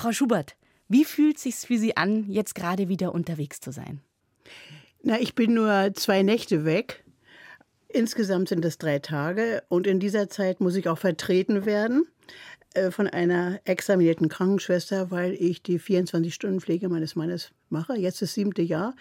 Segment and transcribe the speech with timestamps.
[0.00, 0.56] Frau Schubert,
[0.88, 4.00] wie fühlt es sich für Sie an, jetzt gerade wieder unterwegs zu sein?
[5.02, 7.04] Na, ich bin nur zwei Nächte weg.
[7.86, 12.06] Insgesamt sind es drei Tage und in dieser Zeit muss ich auch vertreten werden
[12.72, 17.94] äh, von einer examinierten Krankenschwester, weil ich die 24-Stunden-Pflege meines Mannes mache.
[17.98, 18.94] Jetzt das siebte Jahr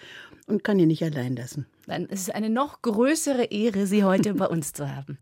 [0.47, 1.65] und kann ihn nicht allein lassen.
[1.87, 5.17] Dann ist es eine noch größere Ehre, Sie heute bei uns zu haben.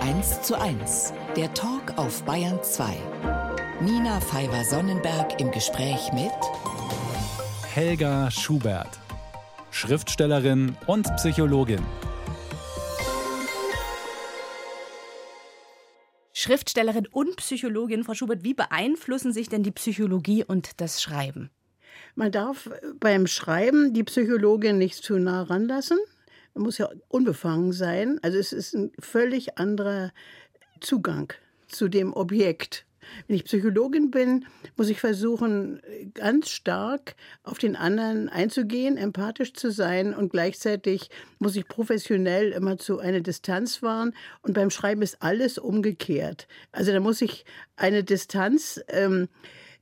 [0.00, 3.43] 1 zu 1, der Talk auf Bayern 2.
[3.84, 6.32] Nina Pfeiffer-Sonnenberg im Gespräch mit
[7.66, 8.98] Helga Schubert,
[9.72, 11.82] Schriftstellerin und Psychologin.
[16.32, 21.50] Schriftstellerin und Psychologin, Frau Schubert, wie beeinflussen sich denn die Psychologie und das Schreiben?
[22.14, 22.70] Man darf
[23.00, 25.98] beim Schreiben die Psychologin nicht zu nah ranlassen.
[26.54, 28.18] Man muss ja unbefangen sein.
[28.22, 30.10] Also es ist ein völlig anderer
[30.80, 31.34] Zugang
[31.68, 32.86] zu dem Objekt.
[33.26, 35.80] Wenn ich Psychologin bin, muss ich versuchen,
[36.14, 42.78] ganz stark auf den anderen einzugehen, empathisch zu sein und gleichzeitig muss ich professionell immer
[42.78, 44.14] zu einer Distanz wahren.
[44.42, 46.46] Und beim Schreiben ist alles umgekehrt.
[46.72, 47.44] Also da muss ich
[47.76, 49.28] eine Distanz ähm,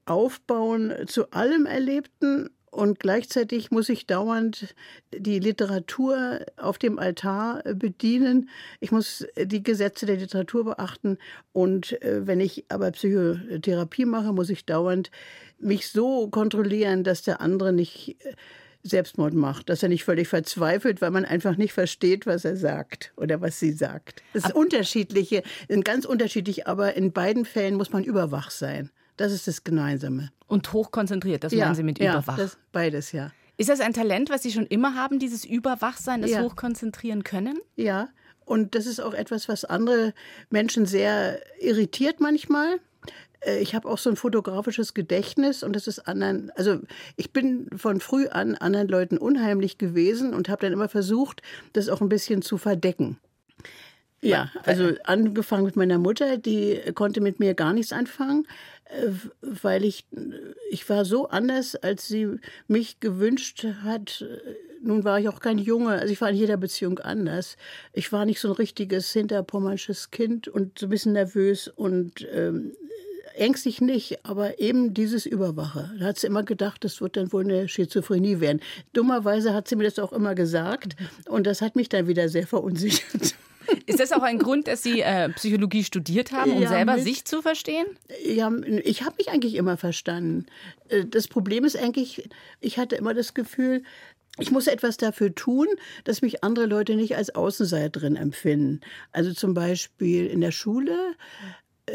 [0.04, 4.74] aufbauen zu allem Erlebten und gleichzeitig muss ich dauernd
[5.14, 8.48] die Literatur auf dem Altar bedienen.
[8.80, 11.18] Ich muss die Gesetze der Literatur beachten.
[11.52, 15.10] Und äh, wenn ich aber Psychotherapie mache, muss ich dauernd
[15.58, 18.32] mich so kontrollieren, dass der andere nicht äh,
[18.82, 23.12] Selbstmord macht, dass er nicht völlig verzweifelt, weil man einfach nicht versteht, was er sagt
[23.18, 24.22] oder was sie sagt.
[24.32, 28.90] Das ist unterschiedliche, sind ganz unterschiedlich, aber in beiden Fällen muss man überwach sein.
[29.16, 30.30] Das ist das Gemeinsame.
[30.46, 32.36] Und hochkonzentriert, das ja, meinen Sie mit ja, überwach?
[32.36, 33.30] Das, beides, ja.
[33.56, 36.42] Ist das ein Talent, was Sie schon immer haben, dieses Überwachsein, das ja.
[36.42, 37.58] Hochkonzentrieren können?
[37.76, 38.08] Ja,
[38.44, 40.14] und das ist auch etwas, was andere
[40.50, 42.80] Menschen sehr irritiert manchmal.
[43.40, 46.80] Äh, ich habe auch so ein fotografisches Gedächtnis und das ist anderen, also
[47.16, 51.88] ich bin von früh an anderen Leuten unheimlich gewesen und habe dann immer versucht, das
[51.88, 53.18] auch ein bisschen zu verdecken.
[54.24, 58.46] Ja, also angefangen mit meiner Mutter, die konnte mit mir gar nichts anfangen,
[59.40, 60.04] weil ich,
[60.70, 62.28] ich war so anders, als sie
[62.68, 64.24] mich gewünscht hat.
[64.82, 67.56] Nun war ich auch kein Junge, also ich war in jeder Beziehung anders.
[67.92, 72.72] Ich war nicht so ein richtiges hinterpommersches Kind und so ein bisschen nervös und ähm,
[73.34, 75.90] ängstlich nicht, aber eben dieses Überwache.
[75.98, 78.60] Da hat sie immer gedacht, das wird dann wohl eine Schizophrenie werden.
[78.92, 80.96] Dummerweise hat sie mir das auch immer gesagt
[81.28, 83.34] und das hat mich dann wieder sehr verunsichert.
[83.86, 87.04] Ist das auch ein Grund, dass Sie äh, Psychologie studiert haben, um ja, selber mit,
[87.04, 87.86] sich zu verstehen?
[88.24, 88.50] Ja,
[88.84, 90.46] ich habe mich eigentlich immer verstanden.
[90.88, 92.28] Äh, das Problem ist eigentlich,
[92.60, 93.82] ich hatte immer das Gefühl,
[94.38, 95.66] ich muss etwas dafür tun,
[96.04, 98.80] dass mich andere Leute nicht als Außenseiterin empfinden.
[99.12, 100.96] Also zum Beispiel in der Schule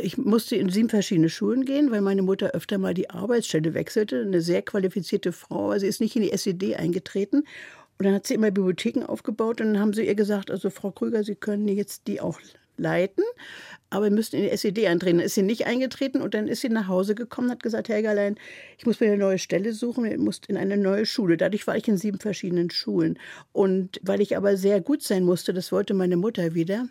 [0.01, 4.21] ich musste in sieben verschiedene Schulen gehen, weil meine Mutter öfter mal die Arbeitsstelle wechselte.
[4.21, 7.45] Eine sehr qualifizierte Frau, aber sie ist nicht in die SED eingetreten.
[7.97, 10.91] Und dann hat sie immer Bibliotheken aufgebaut und dann haben sie ihr gesagt, also Frau
[10.91, 12.39] Krüger, Sie können jetzt die auch
[12.77, 13.23] leiten,
[13.89, 15.17] aber wir müssen in die SED eintreten.
[15.17, 17.89] Dann ist sie nicht eingetreten und dann ist sie nach Hause gekommen und hat gesagt,
[17.89, 18.35] Herr Gerlein,
[18.77, 21.37] ich muss mir eine neue Stelle suchen, ich muss in eine neue Schule.
[21.37, 23.17] Dadurch war ich in sieben verschiedenen Schulen.
[23.51, 26.87] Und weil ich aber sehr gut sein musste, das wollte meine Mutter wieder,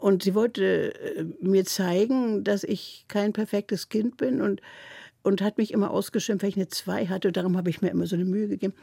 [0.00, 4.60] und sie wollte äh, mir zeigen, dass ich kein perfektes Kind bin und
[5.22, 7.32] und hat mich immer ausgeschimpft, wenn ich eine 2 hatte.
[7.32, 8.74] Darum habe ich mir immer so eine Mühe gegeben.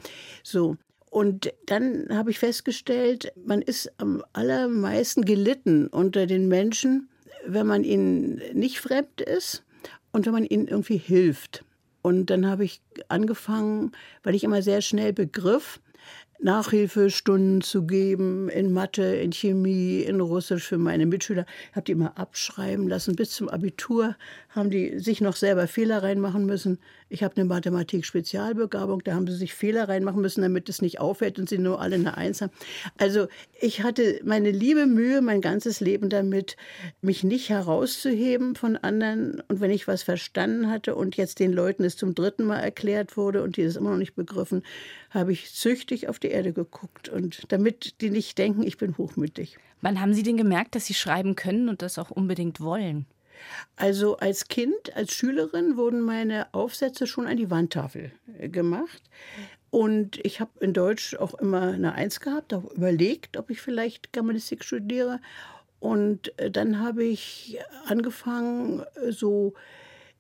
[0.42, 0.78] So.
[1.12, 7.10] Und dann habe ich festgestellt, man ist am allermeisten gelitten unter den Menschen,
[7.46, 9.66] wenn man ihnen nicht fremd ist
[10.14, 11.66] und wenn man ihnen irgendwie hilft.
[12.02, 13.92] Und dann habe ich angefangen,
[14.24, 15.82] weil ich immer sehr schnell begriff,
[16.40, 21.46] Nachhilfestunden zu geben in Mathe, in Chemie, in Russisch für meine Mitschüler.
[21.70, 23.18] Ich habe die immer abschreiben lassen.
[23.18, 24.16] Bis zum Abitur
[24.50, 26.80] haben die sich noch selber Fehler reinmachen müssen.
[27.12, 31.40] Ich habe eine Mathematik-Spezialbegabung, da haben sie sich Fehler reinmachen müssen, damit es nicht auffällt
[31.40, 32.54] und sie nur alle eine Eins haben.
[32.98, 33.28] Also
[33.60, 36.56] ich hatte meine liebe Mühe, mein ganzes Leben damit,
[37.02, 39.44] mich nicht herauszuheben von anderen.
[39.50, 43.18] Und wenn ich was verstanden hatte und jetzt den Leuten es zum dritten Mal erklärt
[43.18, 44.64] wurde und die das immer noch nicht begriffen,
[45.10, 49.58] habe ich züchtig auf die Erde geguckt und damit die nicht denken, ich bin hochmütig.
[49.82, 53.06] Wann haben Sie denn gemerkt, dass Sie schreiben können und das auch unbedingt wollen?
[53.76, 59.02] Also als Kind, als Schülerin wurden meine Aufsätze schon an die Wandtafel äh, gemacht.
[59.70, 64.12] Und ich habe in Deutsch auch immer eine Eins gehabt, auch überlegt, ob ich vielleicht
[64.12, 65.20] Germanistik studiere.
[65.80, 69.54] Und äh, dann habe ich angefangen, äh, so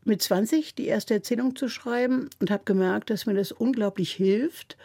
[0.03, 4.77] mit 20 die erste Erzählung zu schreiben und habe gemerkt, dass mir das unglaublich hilft.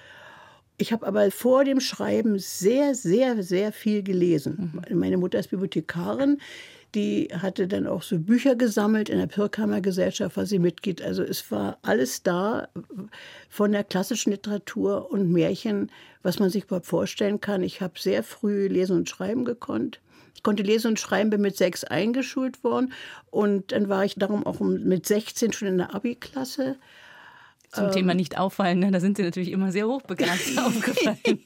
[0.78, 4.82] Ich habe aber vor dem Schreiben sehr, sehr, sehr viel gelesen.
[4.90, 4.98] Mhm.
[4.98, 6.38] Meine Mutter ist Bibliothekarin
[6.96, 11.02] Die hatte dann auch so Bücher gesammelt in der Pirkhammer Gesellschaft, war sie Mitglied.
[11.02, 12.68] Also es war alles da
[13.50, 15.90] von der klassischen Literatur und Märchen,
[16.22, 17.62] was man sich überhaupt vorstellen kann.
[17.62, 20.00] Ich habe sehr früh lesen und schreiben gekonnt.
[20.34, 22.94] Ich konnte lesen und schreiben, bin mit sechs eingeschult worden.
[23.30, 26.76] Und dann war ich darum auch mit 16 schon in der Abi-Klasse.
[27.76, 28.90] Zum ähm, Thema nicht auffallen, ne?
[28.90, 31.40] da sind Sie natürlich immer sehr hochbegabt aufgefallen.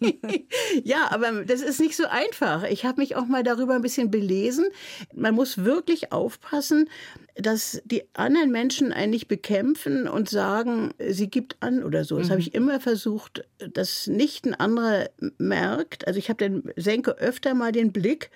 [0.84, 2.64] ja, aber das ist nicht so einfach.
[2.64, 4.66] Ich habe mich auch mal darüber ein bisschen belesen.
[5.14, 6.88] Man muss wirklich aufpassen,
[7.34, 12.18] dass die anderen Menschen einen nicht bekämpfen und sagen, sie gibt an oder so.
[12.18, 12.30] Das mhm.
[12.32, 16.06] habe ich immer versucht, dass nicht ein anderer merkt.
[16.06, 18.30] Also ich habe den senke öfter mal den Blick,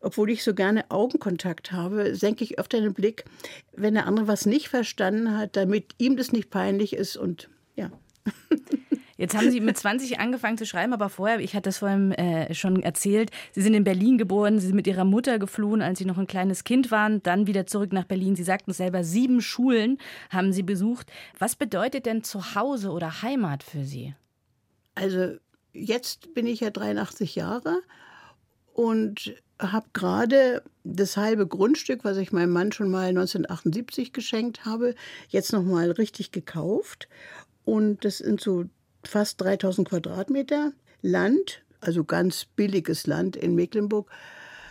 [0.00, 3.24] obwohl ich so gerne Augenkontakt habe, senke ich öfter den Blick,
[3.82, 7.90] wenn der andere was nicht verstanden hat, damit ihm das nicht peinlich ist und ja.
[9.16, 12.54] Jetzt haben Sie mit 20 angefangen zu schreiben, aber vorher, ich hatte das vorhin äh,
[12.54, 16.06] schon erzählt, Sie sind in Berlin geboren, Sie sind mit Ihrer Mutter geflohen, als Sie
[16.06, 18.34] noch ein kleines Kind waren, dann wieder zurück nach Berlin.
[18.34, 19.98] Sie sagten selber, sieben Schulen
[20.30, 21.12] haben Sie besucht.
[21.38, 24.14] Was bedeutet denn Zuhause oder Heimat für Sie?
[24.94, 25.36] Also
[25.72, 27.80] jetzt bin ich ja 83 Jahre
[28.72, 34.94] und habe gerade das halbe Grundstück, was ich meinem Mann schon mal 1978 geschenkt habe,
[35.28, 37.08] jetzt noch mal richtig gekauft.
[37.64, 38.64] Und das sind so
[39.04, 40.72] fast 3000 Quadratmeter
[41.02, 44.10] Land, also ganz billiges Land in Mecklenburg.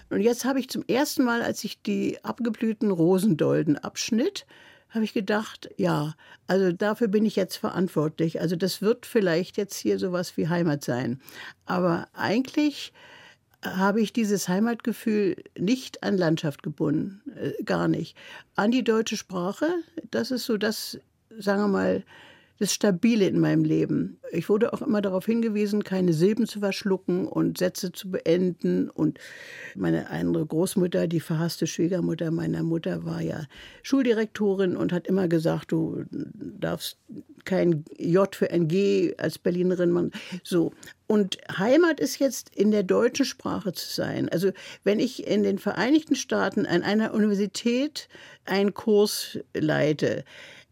[0.10, 4.46] Und jetzt habe ich zum ersten Mal, als ich die abgeblühten Rosendolden abschnitt,
[4.90, 6.16] habe ich gedacht, ja,
[6.48, 8.42] also dafür bin ich jetzt verantwortlich.
[8.42, 11.22] Also das wird vielleicht jetzt hier sowas wie Heimat sein.
[11.66, 12.92] Aber eigentlich
[13.64, 18.16] habe ich dieses Heimatgefühl nicht an Landschaft gebunden, äh, gar nicht.
[18.56, 19.68] An die deutsche Sprache,
[20.12, 21.00] das ist so das,
[21.38, 22.04] sagen wir mal,
[22.60, 24.20] das Stabile in meinem Leben.
[24.32, 28.90] Ich wurde auch immer darauf hingewiesen, keine Silben zu verschlucken und Sätze zu beenden.
[28.90, 29.18] Und
[29.76, 33.46] meine andere Großmutter, die verhasste Schwiegermutter meiner Mutter, war ja
[33.82, 36.98] Schuldirektorin und hat immer gesagt, du darfst
[37.46, 40.12] kein J für ein G als Berlinerin machen.
[40.44, 40.74] So.
[41.08, 44.30] Und Heimat ist jetzt in der deutschen Sprache zu sein.
[44.30, 44.52] Also
[44.84, 48.10] wenn ich in den Vereinigten Staaten an einer Universität
[48.46, 50.24] einen Kurs leite,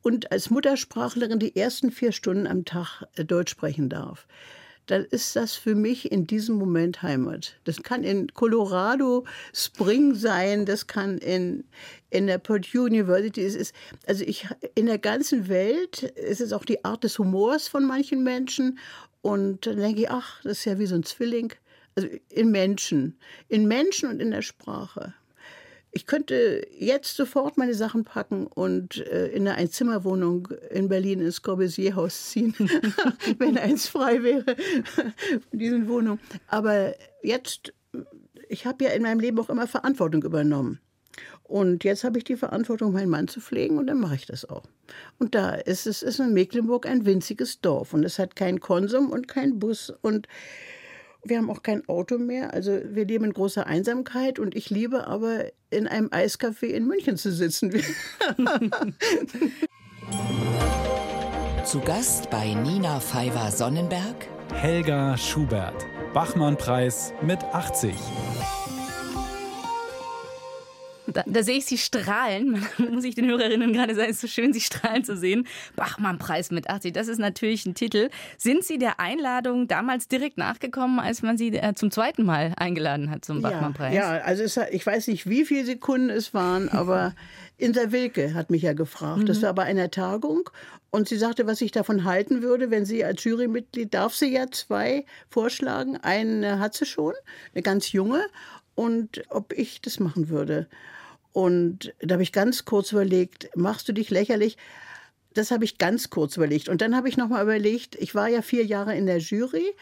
[0.08, 4.26] und als Muttersprachlerin die ersten vier Stunden am Tag äh, Deutsch sprechen darf,
[4.86, 7.60] dann ist das für mich in diesem Moment Heimat.
[7.66, 11.66] Das kann in Colorado Spring sein, das kann in,
[12.10, 13.76] in der Purdue University, es ist,
[14.06, 18.24] also ich, in der ganzen Welt ist es auch die Art des Humors von manchen
[18.24, 18.80] Menschen
[19.22, 21.52] und dann denke ich, ach, das ist ja wie so ein Zwilling.
[21.96, 23.18] Also in Menschen,
[23.50, 25.14] in Menschen und in der Sprache.
[25.98, 31.42] Ich könnte jetzt sofort meine Sachen packen und äh, in eine Einzimmerwohnung in Berlin ins
[31.42, 32.54] Corbusier-Haus ziehen,
[33.40, 34.56] wenn eins frei wäre
[35.50, 36.20] von diesen Wohnungen.
[36.50, 37.74] Aber jetzt,
[38.48, 40.80] ich habe ja in meinem Leben auch immer Verantwortung übernommen.
[41.42, 44.48] Und jetzt habe ich die Verantwortung, meinen Mann zu pflegen und dann mache ich das
[44.48, 44.66] auch.
[45.18, 49.10] Und da ist es ist in Mecklenburg ein winziges Dorf und es hat keinen Konsum
[49.10, 50.28] und keinen Bus und
[51.30, 52.54] wir haben auch kein Auto mehr.
[52.54, 57.18] Also wir leben in großer Einsamkeit und ich liebe aber in einem Eiscafé in München
[57.18, 57.72] zu sitzen.
[61.64, 65.86] zu Gast bei Nina Pfeiffer Sonnenberg Helga Schubert.
[66.14, 67.94] Bachmann-Preis mit 80.
[71.14, 72.66] Da, da, sehe ich sie strahlen.
[72.92, 75.48] muss ich den Hörerinnen gerade sagen, es ist so schön, sie strahlen zu sehen.
[75.76, 78.10] Bachmann-Preis mit 80, das ist natürlich ein Titel.
[78.38, 83.10] Sind Sie der Einladung damals direkt nachgekommen, als man Sie äh, zum zweiten Mal eingeladen
[83.10, 83.94] hat zum Bachmann-Preis?
[83.94, 87.14] Ja, ja, also es, ich weiß nicht, wie viele Sekunden es waren, aber
[87.58, 89.22] Insa Wilke hat mich ja gefragt.
[89.22, 89.26] Mhm.
[89.26, 90.50] Das war bei einer Tagung
[90.90, 94.50] und sie sagte, was ich davon halten würde, wenn sie als Jurymitglied, darf sie ja
[94.52, 95.98] zwei vorschlagen.
[95.98, 97.14] Eine hat sie schon,
[97.54, 98.26] eine ganz junge
[98.76, 100.68] und ob ich das machen würde.
[101.34, 104.58] Und da habe ich ganz kurz überlegt, machst du dich lächerlich?
[105.34, 106.68] Das habe ich ganz kurz überlegt.
[106.68, 109.76] Und dann habe ich noch mal überlegt, ich war ja vier Jahre in der Jury,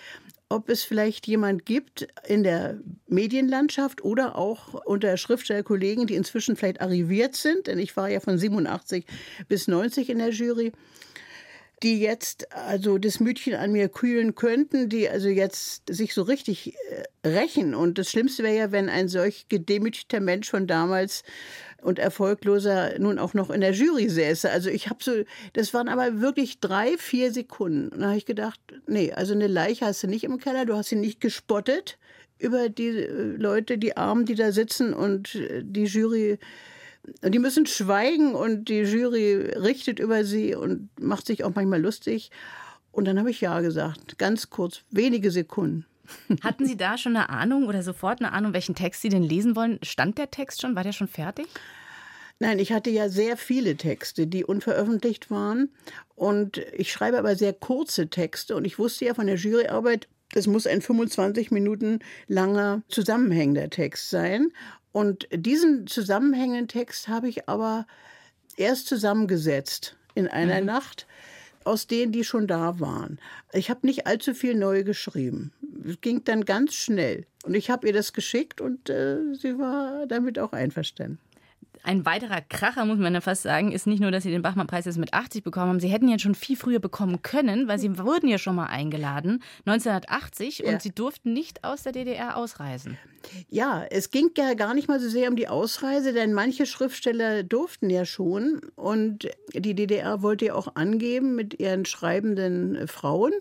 [0.49, 6.81] ob es vielleicht jemand gibt in der Medienlandschaft oder auch unter Schriftstellerkollegen, die inzwischen vielleicht
[6.81, 9.05] arriviert sind, denn ich war ja von 87
[9.47, 10.71] bis 90 in der Jury,
[11.83, 16.73] die jetzt also das Mütchen an mir kühlen könnten, die also jetzt sich so richtig
[17.23, 17.75] äh, rächen.
[17.75, 21.23] Und das Schlimmste wäre ja, wenn ein solch gedemütigter Mensch von damals
[21.81, 24.49] und erfolgloser nun auch noch in der Jury säße.
[24.49, 25.11] Also ich habe so,
[25.53, 27.89] das waren aber wirklich drei, vier Sekunden.
[27.89, 30.75] Und da habe ich gedacht, nee, also eine Leiche hast du nicht im Keller, du
[30.75, 31.97] hast sie nicht gespottet
[32.39, 36.39] über die äh, Leute, die Armen, die da sitzen und äh, die Jury
[37.21, 41.81] und die müssen schweigen und die Jury richtet über sie und macht sich auch manchmal
[41.81, 42.31] lustig.
[42.91, 45.85] Und dann habe ich Ja gesagt, ganz kurz, wenige Sekunden.
[46.41, 49.55] Hatten Sie da schon eine Ahnung oder sofort eine Ahnung, welchen Text Sie denn lesen
[49.55, 49.79] wollen?
[49.81, 50.75] Stand der Text schon?
[50.75, 51.47] War der schon fertig?
[52.39, 55.69] Nein, ich hatte ja sehr viele Texte, die unveröffentlicht waren.
[56.15, 58.55] Und ich schreibe aber sehr kurze Texte.
[58.55, 64.09] Und ich wusste ja von der Juryarbeit, das muss ein 25 Minuten langer zusammenhängender Text
[64.09, 64.51] sein.
[64.95, 67.85] Und diesen zusammenhängenden Text habe ich aber
[68.55, 70.67] erst zusammengesetzt in einer mhm.
[70.67, 71.05] Nacht
[71.65, 73.19] aus denen, die schon da waren.
[73.51, 75.51] Ich habe nicht allzu viel neu geschrieben.
[75.85, 77.25] Es ging dann ganz schnell.
[77.43, 81.19] Und ich habe ihr das geschickt und äh, sie war damit auch einverstanden.
[81.85, 84.85] Ein weiterer Kracher, muss man ja fast sagen, ist nicht nur, dass Sie den Bachmann-Preis
[84.85, 85.79] jetzt mit 80 bekommen haben.
[85.79, 89.43] Sie hätten ihn schon viel früher bekommen können, weil Sie wurden ja schon mal eingeladen,
[89.65, 90.71] 1980, ja.
[90.71, 92.97] und Sie durften nicht aus der DDR ausreisen.
[93.49, 97.43] Ja, es ging ja gar nicht mal so sehr um die Ausreise, denn manche Schriftsteller
[97.43, 98.61] durften ja schon.
[98.75, 103.31] Und die DDR wollte ja auch angeben mit ihren schreibenden Frauen.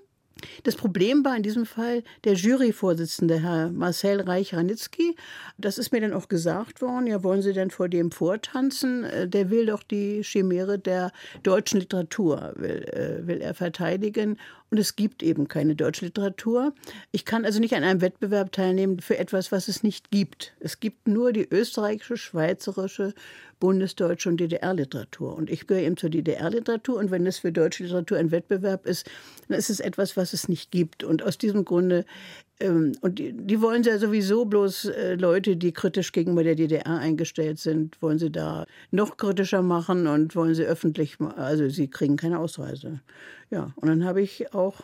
[0.63, 5.17] Das Problem war in diesem Fall der Juryvorsitzende, Herr Marcel Reich-Ranitzky.
[5.59, 7.07] Das ist mir dann auch gesagt worden.
[7.07, 9.05] Ja, wollen Sie denn vor dem vortanzen?
[9.05, 14.39] Äh, der will doch die Chimäre der deutschen Literatur, will, äh, will er verteidigen.
[14.75, 16.75] Und es gibt eben keine deutsche Literatur.
[17.13, 20.53] Ich kann also nicht an einem Wettbewerb teilnehmen für etwas, was es nicht gibt.
[20.59, 23.15] Es gibt nur die österreichische, schweizerische,
[23.61, 25.37] bundesdeutsche und DDR-Literatur.
[25.37, 26.97] Und ich gehöre eben zur DDR-Literatur.
[26.97, 29.09] Und wenn es für deutsche Literatur ein Wettbewerb ist,
[29.47, 31.05] dann ist es etwas, was es nicht gibt.
[31.05, 32.05] Und aus diesem Grunde
[32.63, 37.59] und die, die, wollen ja sowieso bloß äh, Leute, die kritisch gegenüber der DDR eingestellt
[37.59, 42.39] sind, wollen sie da noch kritischer machen und wollen sie öffentlich, also sie kriegen keine
[42.39, 43.01] Ausreise.
[43.51, 44.81] Ja, und dann habe ich auch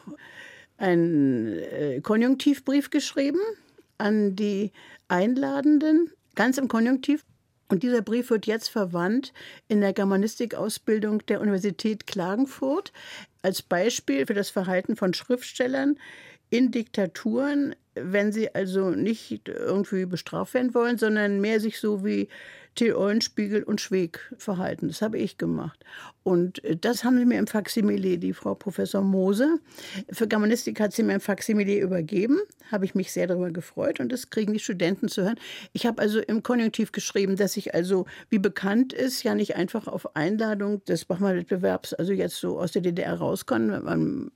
[0.78, 3.40] einen äh, Konjunktivbrief geschrieben
[3.98, 4.72] an die
[5.08, 7.24] Einladenden, ganz im Konjunktiv.
[7.68, 9.32] Und dieser Brief wird jetzt verwandt
[9.68, 12.92] in der Germanistikausbildung der Universität Klagenfurt
[13.42, 15.96] als Beispiel für das Verhalten von Schriftstellern
[16.50, 22.28] in Diktaturen, wenn sie also nicht irgendwie bestraft werden wollen, sondern mehr sich so wie
[22.74, 24.88] Till Eulenspiegel und Schweg verhalten.
[24.88, 25.84] Das habe ich gemacht.
[26.22, 29.58] Und äh, das haben sie mir im Faksimile, die Frau Professor Moser.
[30.10, 32.38] Für Germanistik hat sie mir im Faksimile übergeben.
[32.70, 35.38] Habe ich mich sehr darüber gefreut und das kriegen die Studenten zu hören.
[35.72, 39.88] Ich habe also im Konjunktiv geschrieben, dass ich also, wie bekannt ist, ja nicht einfach
[39.88, 43.80] auf Einladung des Bachmann-Wettbewerbs, also jetzt so aus der DDR rauskomme.
[43.80, 44.30] Man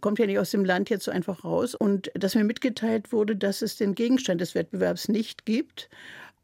[0.00, 1.74] kommt ja nicht aus dem Land jetzt so einfach raus.
[1.74, 5.88] Und dass mir mitgeteilt wurde, dass es den Gegenstand des Wettbewerbs nicht gibt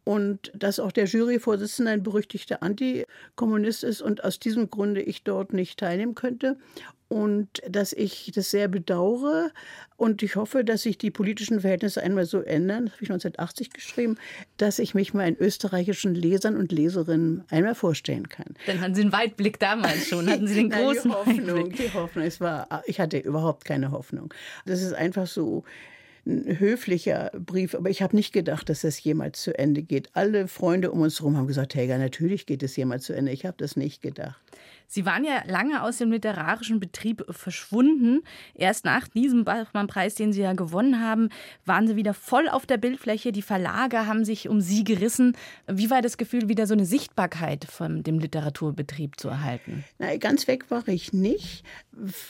[0.07, 5.53] und dass auch der Juryvorsitzende ein berüchtigter Antikommunist ist und aus diesem Grunde ich dort
[5.53, 6.57] nicht teilnehmen könnte
[7.09, 9.51] und dass ich das sehr bedauere
[9.97, 13.73] und ich hoffe, dass sich die politischen Verhältnisse einmal so ändern, das habe ich 1980
[13.73, 14.17] geschrieben,
[14.59, 18.55] dass ich mich mal in österreichischen Lesern und Leserinnen einmal vorstellen kann.
[18.67, 21.77] Dann hatten Sie einen Weitblick damals schon, hatten Sie den großen Nein, die Hoffnung, Weitblick.
[21.79, 24.33] die Hoffnung, es war, ich hatte überhaupt keine Hoffnung.
[24.67, 25.65] Das ist einfach so,
[26.27, 30.11] ein höflicher Brief, aber ich habe nicht gedacht, dass das jemals zu Ende geht.
[30.15, 33.33] Alle Freunde um uns herum haben gesagt, Helga, natürlich geht es jemals zu Ende.
[33.33, 34.41] Ich habe das nicht gedacht.
[34.87, 38.23] Sie waren ja lange aus dem literarischen Betrieb verschwunden.
[38.55, 41.31] Erst nach diesem Bachmann-Preis, den Sie ja gewonnen haben,
[41.65, 43.33] waren Sie wieder voll auf der Bildfläche.
[43.33, 45.37] Die Verlage haben sich um Sie gerissen.
[45.67, 49.85] Wie war das Gefühl, wieder so eine Sichtbarkeit von dem Literaturbetrieb zu erhalten?
[49.99, 51.65] Na, ganz weg war ich nicht,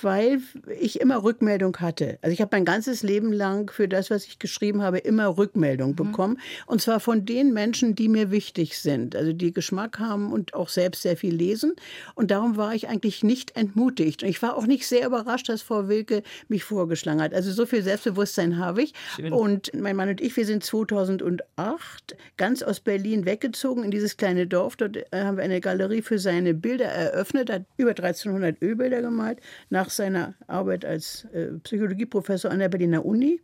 [0.03, 0.41] weil
[0.81, 2.19] ich immer Rückmeldung hatte.
[2.23, 5.91] Also ich habe mein ganzes Leben lang für das, was ich geschrieben habe, immer Rückmeldung
[5.91, 5.97] mhm.
[5.97, 6.41] bekommen.
[6.67, 10.69] Und zwar von den Menschen, die mir wichtig sind, also die Geschmack haben und auch
[10.69, 11.75] selbst sehr viel lesen.
[12.15, 14.23] Und darum darum war ich eigentlich nicht entmutigt.
[14.23, 17.35] Und ich war auch nicht sehr überrascht, dass Frau Wilke mich vorgeschlagen hat.
[17.35, 18.95] Also so viel Selbstbewusstsein habe ich.
[19.17, 19.33] Schön.
[19.33, 24.47] Und mein Mann und ich, wir sind 2008 ganz aus Berlin weggezogen in dieses kleine
[24.47, 24.77] Dorf.
[24.77, 27.51] Dort äh, haben wir eine Galerie für seine Bilder eröffnet.
[27.51, 33.05] Er hat über 1300 Ölbilder gemalt nach seiner Arbeit als äh, Psychologieprofessor an der Berliner
[33.05, 33.41] Uni.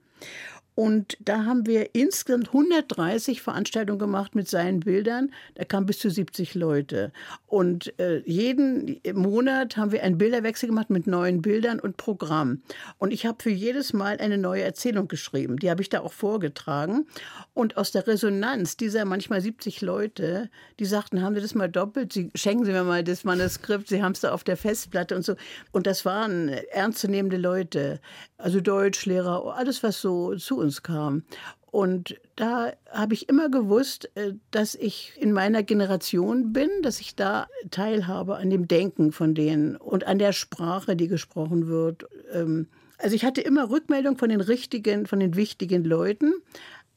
[0.75, 5.33] Und da haben wir insgesamt 130 Veranstaltungen gemacht mit seinen Bildern.
[5.55, 7.13] Da kamen bis zu 70 Leute.
[7.47, 12.63] Und äh, jeden Monat haben wir einen Bilderwechsel gemacht mit neuen Bildern und Programm.
[12.97, 15.59] Und ich habe für jedes Mal eine neue Erzählung geschrieben.
[15.59, 17.07] Die habe ich da auch vorgetragen.
[17.53, 20.49] Und aus der Resonanz dieser manchmal 70 Leute,
[20.81, 22.15] die sagten, haben Sie das mal doppelt?
[22.15, 23.89] Sie, schenken Sie mir mal das Manuskript.
[23.89, 25.35] Sie haben es da auf der Festplatte und so.
[25.71, 28.01] Und das waren ernstzunehmende Leute.
[28.39, 31.25] Also Deutschlehrer, alles, was so zu uns kam.
[31.73, 37.17] Und da habe ich immer gewusst, äh, dass ich in meiner Generation bin, dass ich
[37.17, 42.07] da teilhabe an dem Denken von denen und an der Sprache, die gesprochen wird.
[42.33, 46.35] Ähm, also ich hatte immer Rückmeldung von den richtigen, von den wichtigen Leuten,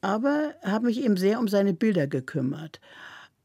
[0.02, 2.80] aber habe mich eben sehr um seine Bilder gekümmert.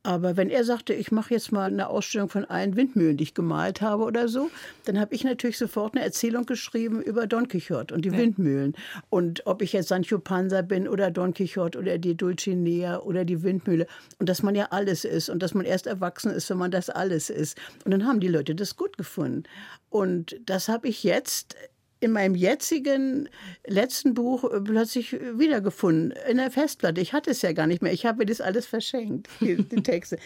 [0.03, 3.33] Aber wenn er sagte, ich mache jetzt mal eine Ausstellung von allen Windmühlen, die ich
[3.35, 4.49] gemalt habe oder so,
[4.85, 8.17] dann habe ich natürlich sofort eine Erzählung geschrieben über Don Quixote und die ja.
[8.17, 8.75] Windmühlen.
[9.09, 13.43] Und ob ich jetzt Sancho Panza bin oder Don Quixote oder die Dulcinea oder die
[13.43, 13.85] Windmühle.
[14.17, 16.89] Und dass man ja alles ist und dass man erst erwachsen ist, wenn man das
[16.89, 17.55] alles ist.
[17.85, 19.43] Und dann haben die Leute das gut gefunden.
[19.91, 21.55] Und das habe ich jetzt
[22.01, 23.29] in meinem jetzigen
[23.65, 26.99] letzten Buch äh, plötzlich wiedergefunden, in der Festplatte.
[26.99, 27.93] Ich hatte es ja gar nicht mehr.
[27.93, 30.17] Ich habe mir das alles verschenkt, die, die Texte.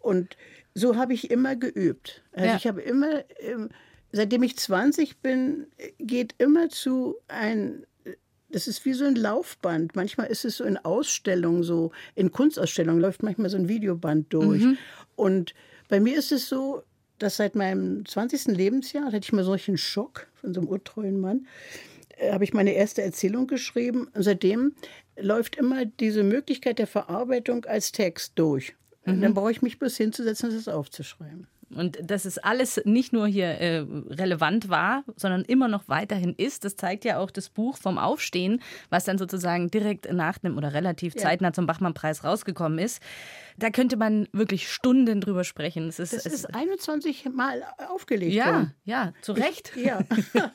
[0.00, 0.36] Und
[0.74, 2.22] so habe ich immer geübt.
[2.32, 2.56] Also ja.
[2.56, 3.70] ich habe immer, ähm,
[4.12, 5.66] seitdem ich 20 bin,
[5.98, 7.84] geht immer zu ein
[8.52, 9.96] das ist wie so ein Laufband.
[9.96, 14.62] Manchmal ist es so in Ausstellungen, so in Kunstausstellungen läuft manchmal so ein Videoband durch.
[14.62, 14.78] Mhm.
[15.16, 15.54] Und
[15.88, 16.82] bei mir ist es so,
[17.22, 18.46] dass seit meinem 20.
[18.56, 21.46] Lebensjahr, da hatte ich mal solchen Schock von so einem urtreuen Mann,
[22.16, 24.08] äh, habe ich meine erste Erzählung geschrieben.
[24.14, 24.74] Und seitdem
[25.16, 28.74] läuft immer diese Möglichkeit der Verarbeitung als Text durch.
[29.04, 29.20] Mhm.
[29.20, 31.48] dann brauche ich mich bloß hinzusetzen und das aufzuschreiben.
[31.74, 33.78] Und dass es alles nicht nur hier äh,
[34.10, 38.60] relevant war, sondern immer noch weiterhin ist, das zeigt ja auch das Buch vom Aufstehen,
[38.90, 41.52] was dann sozusagen direkt nach dem oder relativ zeitnah ja.
[41.52, 43.02] zum Bachmann-Preis rausgekommen ist.
[43.58, 45.88] Da könnte man wirklich Stunden drüber sprechen.
[45.88, 48.74] Es ist, das es ist 21 Mal aufgelegt ja, worden.
[48.84, 49.72] Ja, zu Recht.
[49.82, 50.00] Ich, ja,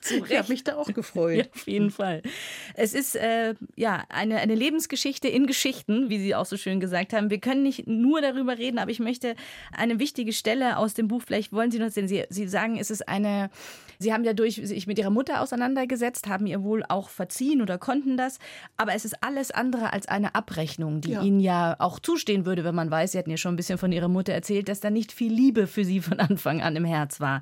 [0.01, 0.31] zu Recht.
[0.31, 1.37] ich habe mich da auch gefreut.
[1.37, 2.21] Ja, auf jeden Fall.
[2.75, 7.13] Es ist äh, ja eine, eine Lebensgeschichte in Geschichten, wie Sie auch so schön gesagt
[7.13, 7.29] haben.
[7.29, 9.35] Wir können nicht nur darüber reden, aber ich möchte
[9.71, 12.07] eine wichtige Stelle aus dem Buch, vielleicht wollen Sie noch sehen.
[12.07, 13.49] Sie, Sie sagen, es ist eine,
[13.99, 17.77] Sie haben ja durch sich mit Ihrer Mutter auseinandergesetzt, haben ihr wohl auch verziehen oder
[17.77, 18.39] konnten das,
[18.77, 21.21] aber es ist alles andere als eine Abrechnung, die ja.
[21.21, 23.77] Ihnen ja auch zustehen würde, wenn man man weiß, Sie hatten ja schon ein bisschen
[23.77, 26.85] von Ihrer Mutter erzählt, dass da nicht viel Liebe für Sie von Anfang an im
[26.85, 27.41] Herz war.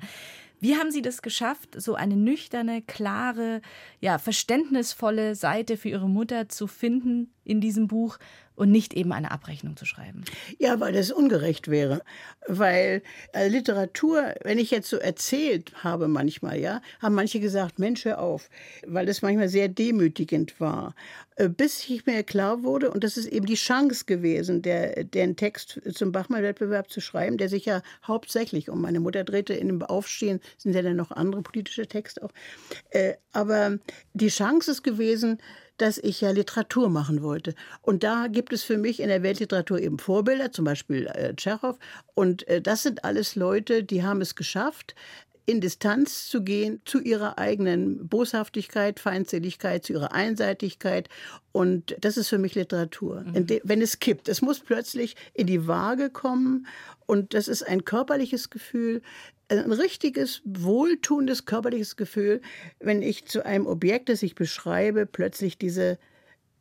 [0.58, 3.60] Wie haben Sie das geschafft, so eine nüchterne, klare,
[4.00, 8.18] ja, verständnisvolle Seite für Ihre Mutter zu finden in diesem Buch
[8.56, 10.24] und nicht eben eine Abrechnung zu schreiben?
[10.58, 12.02] Ja, weil das ungerecht wäre.
[12.46, 18.04] Weil äh, Literatur, wenn ich jetzt so erzählt habe manchmal, ja, haben manche gesagt, Mensch,
[18.04, 18.48] hör auf,
[18.86, 20.94] weil das manchmal sehr demütigend war.
[21.36, 25.36] Äh, bis ich mir klar wurde, und das ist eben die Chance gewesen, der, den
[25.36, 29.52] Text zum Bachmann-Wettbewerb zu schreiben, der sich ja hauptsächlich um meine Mutter drehte.
[29.52, 32.32] In dem Aufstehen sind ja dann noch andere politische Texte auch.
[32.90, 33.78] Äh, aber
[34.14, 35.38] die Chance ist gewesen,
[35.76, 37.54] dass ich ja Literatur machen wollte.
[37.82, 41.76] Und da gibt es für mich in der Weltliteratur eben Vorbilder, zum Beispiel äh, Tschechow.
[42.14, 44.94] Und äh, das sind alles Leute, die haben es geschafft,
[45.46, 51.08] in Distanz zu gehen zu ihrer eigenen Boshaftigkeit, Feindseligkeit, zu ihrer Einseitigkeit.
[51.52, 53.22] Und das ist für mich Literatur.
[53.22, 53.60] Mhm.
[53.62, 56.66] Wenn es kippt, es muss plötzlich in die Waage kommen.
[57.06, 59.02] Und das ist ein körperliches Gefühl,
[59.48, 62.40] ein richtiges, wohltuendes körperliches Gefühl,
[62.80, 65.98] wenn ich zu einem Objekt, das ich beschreibe, plötzlich diese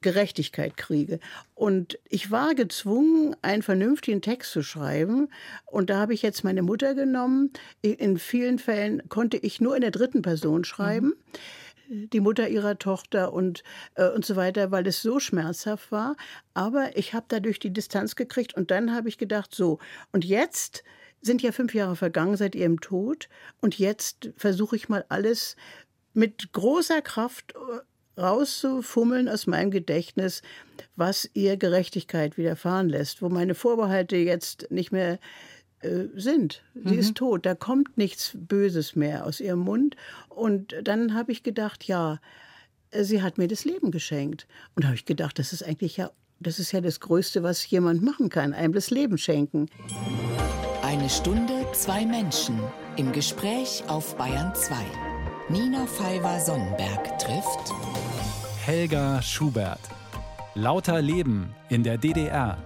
[0.06, 1.20] Gerechtigkeit kriege.
[1.56, 5.30] Und ich war gezwungen, einen vernünftigen Text zu schreiben.
[5.66, 7.52] Und da habe ich jetzt meine Mutter genommen.
[7.82, 11.16] In vielen Fällen konnte ich nur in der dritten Person schreiben.
[11.90, 12.10] Mhm.
[12.12, 13.64] Die Mutter ihrer Tochter und,
[13.96, 16.16] äh, und so weiter, weil es so schmerzhaft war.
[16.54, 19.80] Aber ich habe dadurch die Distanz gekriegt und dann habe ich gedacht, so,
[20.12, 20.84] und jetzt
[21.22, 23.28] sind ja fünf Jahre vergangen seit ihrem Tod
[23.60, 25.56] und jetzt versuche ich mal alles
[26.14, 27.80] mit großer Kraft äh,
[28.18, 30.42] rauszufummeln aus meinem Gedächtnis,
[30.96, 35.20] was ihr Gerechtigkeit widerfahren lässt, wo meine Vorbehalte jetzt nicht mehr
[35.82, 36.64] äh, sind.
[36.74, 37.00] Sie mhm.
[37.00, 39.96] ist tot, da kommt nichts Böses mehr aus ihrem Mund.
[40.30, 42.20] Und dann habe ich gedacht, ja,
[42.92, 44.48] sie hat mir das Leben geschenkt.
[44.76, 47.70] Und da habe ich gedacht, das ist eigentlich ja, das ist ja das Größte, was
[47.70, 49.70] jemand machen kann, einem das Leben schenken.
[50.82, 52.60] Eine Stunde, zwei Menschen
[52.98, 54.76] im Gespräch auf Bayern 2.
[55.50, 57.72] Nina Pfeiffer-Sonnenberg trifft
[58.66, 59.80] Helga Schubert.
[60.56, 62.58] Lauter Leben in der DDR.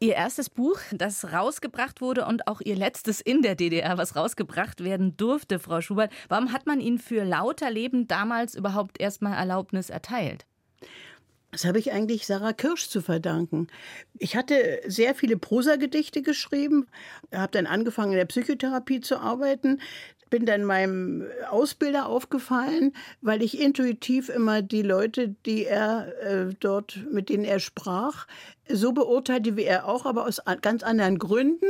[0.00, 4.82] Ihr erstes Buch, das rausgebracht wurde und auch Ihr letztes in der DDR, was rausgebracht
[4.82, 6.12] werden durfte, Frau Schubert.
[6.28, 10.46] Warum hat man Ihnen für Lauter Leben damals überhaupt erstmal Erlaubnis erteilt?
[11.54, 13.68] Das habe ich eigentlich Sarah Kirsch zu verdanken.
[14.18, 16.88] Ich hatte sehr viele Prosagedichte geschrieben,
[17.32, 19.80] habe dann angefangen in der Psychotherapie zu arbeiten
[20.30, 26.98] bin dann meinem Ausbilder aufgefallen, weil ich intuitiv immer die Leute, die er äh, dort,
[27.10, 28.26] mit denen er sprach,
[28.68, 31.66] so beurteilte wie er auch, aber aus ganz anderen Gründen.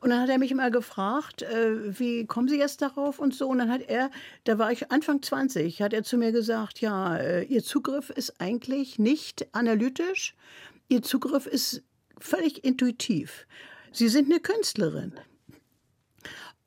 [0.00, 3.48] Und dann hat er mich immer gefragt, äh, wie kommen Sie jetzt darauf und so.
[3.48, 4.10] Und dann hat er,
[4.44, 8.40] da war ich Anfang 20, hat er zu mir gesagt, ja, äh, Ihr Zugriff ist
[8.40, 10.34] eigentlich nicht analytisch,
[10.88, 11.82] Ihr Zugriff ist
[12.18, 13.46] völlig intuitiv.
[13.92, 15.12] Sie sind eine Künstlerin.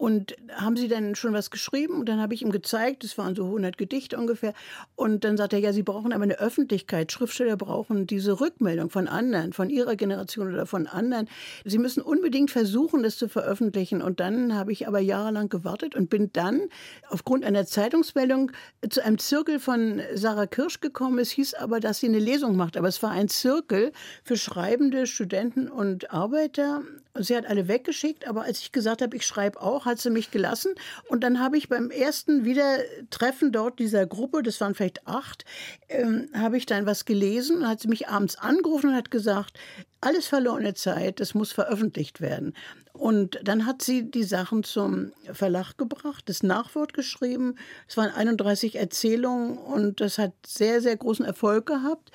[0.02, 2.00] Und haben Sie denn schon was geschrieben?
[2.00, 4.56] Und dann habe ich ihm gezeigt, es waren so 100 Gedichte ungefähr.
[4.96, 7.12] Und dann sagt er, ja, Sie brauchen aber eine Öffentlichkeit.
[7.12, 11.30] Schriftsteller brauchen diese Rückmeldung von anderen, von Ihrer Generation oder von anderen.
[11.66, 14.02] Sie müssen unbedingt versuchen, das zu veröffentlichen.
[14.02, 16.62] Und dann habe ich aber jahrelang gewartet und bin dann
[17.08, 18.52] aufgrund einer Zeitungsmeldung
[18.90, 21.20] zu einem Zirkel von Sarah Kirsch gekommen.
[21.20, 22.76] Es hieß aber, dass sie eine Lesung macht.
[22.76, 23.92] Aber es war ein Zirkel
[24.24, 26.82] für Schreibende, Studenten und Arbeiter.
[27.20, 28.28] Sie hat alle weggeschickt.
[28.28, 30.74] Aber als ich gesagt habe, ich schreibe auch, hat sie mich gelassen.
[31.08, 35.46] Und dann habe ich beim ersten Wiedertreffen dort dieser Gruppe, das waren vielleicht acht,
[35.90, 39.58] ähm, habe ich dann was gelesen und hat sie mich abends angerufen und hat gesagt,
[40.02, 42.56] alles verlorene Zeit, das muss veröffentlicht werden.
[42.94, 47.56] Und dann hat sie die Sachen zum Verlag gebracht, das Nachwort geschrieben.
[47.88, 52.12] Es waren 31 Erzählungen und das hat sehr, sehr großen Erfolg gehabt.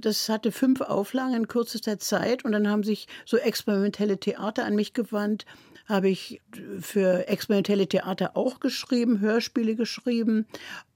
[0.00, 4.74] Das hatte fünf Auflagen in kürzester Zeit und dann haben sich so experimentelle Theater an
[4.74, 5.46] mich gewandt
[5.90, 6.40] habe ich
[6.80, 10.46] für experimentelle Theater auch geschrieben, Hörspiele geschrieben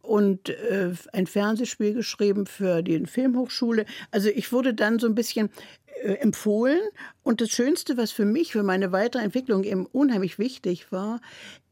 [0.00, 3.86] und äh, ein Fernsehspiel geschrieben für die Filmhochschule.
[4.12, 5.50] Also ich wurde dann so ein bisschen
[6.02, 6.80] äh, empfohlen.
[7.24, 11.20] Und das Schönste, was für mich, für meine weitere Entwicklung eben unheimlich wichtig war,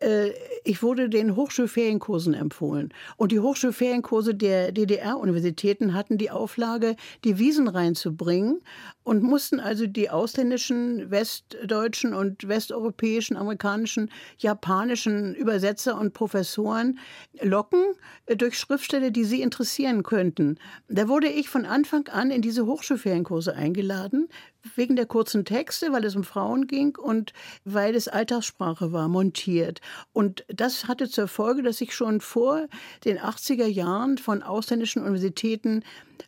[0.01, 0.31] äh,
[0.65, 2.93] ich wurde den Hochschulferienkursen empfohlen.
[3.19, 8.63] Und die Hochschulferienkurse der DDR-Universitäten hatten die Auflage, die Wiesen reinzubringen
[9.05, 16.99] und mussten also die ausländischen, westdeutschen und westeuropäischen, amerikanischen, japanischen Übersetzer und Professoren
[17.43, 17.85] locken
[18.25, 20.59] äh, durch Schriftsteller, die sie interessieren könnten.
[20.89, 24.29] Da wurde ich von Anfang an in diese Hochschulferienkurse eingeladen
[24.77, 27.33] wegen der kurzen Texte, weil es um Frauen ging und
[27.65, 29.81] weil es Alltagssprache war, montiert.
[30.13, 32.67] Und das hatte zur Folge, dass ich schon vor
[33.05, 35.83] den 80er Jahren von ausländischen Universitäten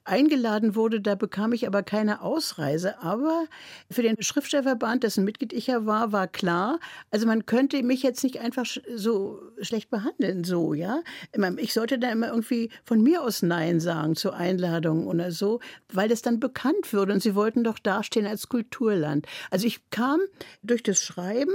[0.05, 1.01] eingeladen wurde.
[1.01, 3.01] Da bekam ich aber keine Ausreise.
[3.01, 3.47] Aber
[3.91, 6.79] für den Schriftstellerverband, dessen Mitglied ich ja war, war klar,
[7.11, 11.01] also man könnte mich jetzt nicht einfach so schlecht behandeln, so, ja.
[11.59, 15.61] Ich sollte da immer irgendwie von mir aus Nein sagen zur Einladung oder so,
[15.93, 17.13] weil das dann bekannt würde.
[17.13, 19.27] Und sie wollten doch dastehen als Kulturland.
[19.51, 20.21] Also ich kam
[20.63, 21.53] durch das Schreiben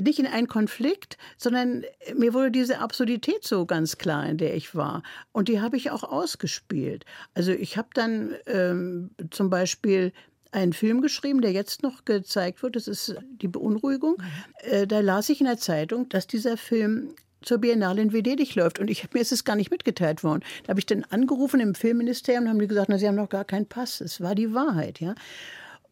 [0.00, 4.74] nicht in einen Konflikt, sondern mir wurde diese Absurdität so ganz klar, in der ich
[4.74, 5.02] war.
[5.32, 7.04] Und die habe ich auch ausgespielt.
[7.34, 10.12] Also ich habe dann ähm, zum Beispiel
[10.52, 12.76] einen Film geschrieben, der jetzt noch gezeigt wird.
[12.76, 14.16] Das ist Die Beunruhigung.
[14.62, 18.78] Äh, da las ich in der Zeitung, dass dieser Film zur Biennale in Venedig läuft.
[18.78, 20.42] Und ich, mir ist es gar nicht mitgeteilt worden.
[20.64, 23.28] Da habe ich dann angerufen im Filmministerium und haben die gesagt, na, sie haben noch
[23.28, 24.00] gar keinen Pass.
[24.00, 25.14] Es war die Wahrheit, ja.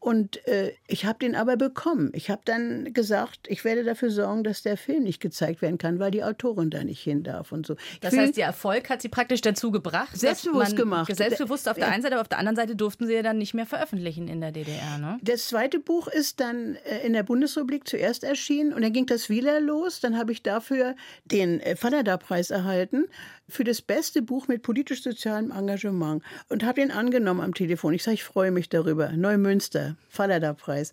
[0.05, 2.11] Und äh, ich habe den aber bekommen.
[2.13, 5.99] Ich habe dann gesagt, ich werde dafür sorgen, dass der Film nicht gezeigt werden kann,
[5.99, 7.75] weil die Autorin da nicht hin darf und so.
[8.03, 11.17] Das heißt, der Erfolg hat sie praktisch dazu gebracht, selbstbewusst gemacht.
[11.17, 13.55] Selbstbewusst auf der einen Seite, aber auf der anderen Seite durften sie ja dann nicht
[13.55, 14.99] mehr veröffentlichen in der DDR.
[14.99, 15.19] Ne?
[15.23, 19.31] Das zweite Buch ist dann äh, in der Bundesrepublik zuerst erschienen und dann ging das
[19.31, 20.01] wieder los.
[20.01, 23.07] Dann habe ich dafür den äh, Fallada-Preis erhalten
[23.49, 27.95] für das beste Buch mit politisch-sozialem Engagement und habe ihn angenommen am Telefon.
[27.95, 29.13] Ich sage, ich freue mich darüber.
[29.13, 30.93] Neumünster, Fallada-Preis.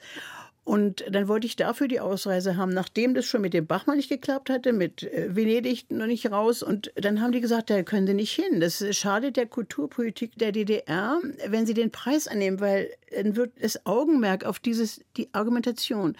[0.64, 4.10] Und dann wollte ich dafür die Ausreise haben, nachdem das schon mit dem Bachmann nicht
[4.10, 6.62] geklappt hatte, mit äh, Venedig noch nicht raus.
[6.62, 8.60] Und dann haben die gesagt, da können Sie nicht hin.
[8.60, 13.86] Das schadet der Kulturpolitik der DDR, wenn Sie den Preis annehmen, weil dann wird das
[13.88, 16.16] Augenmerk auf dieses, die Argumentation.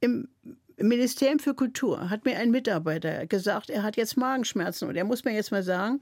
[0.00, 0.28] Im
[0.78, 5.04] im Ministerium für Kultur hat mir ein Mitarbeiter gesagt, er hat jetzt Magenschmerzen und er
[5.04, 5.98] muss mir jetzt mal sagen,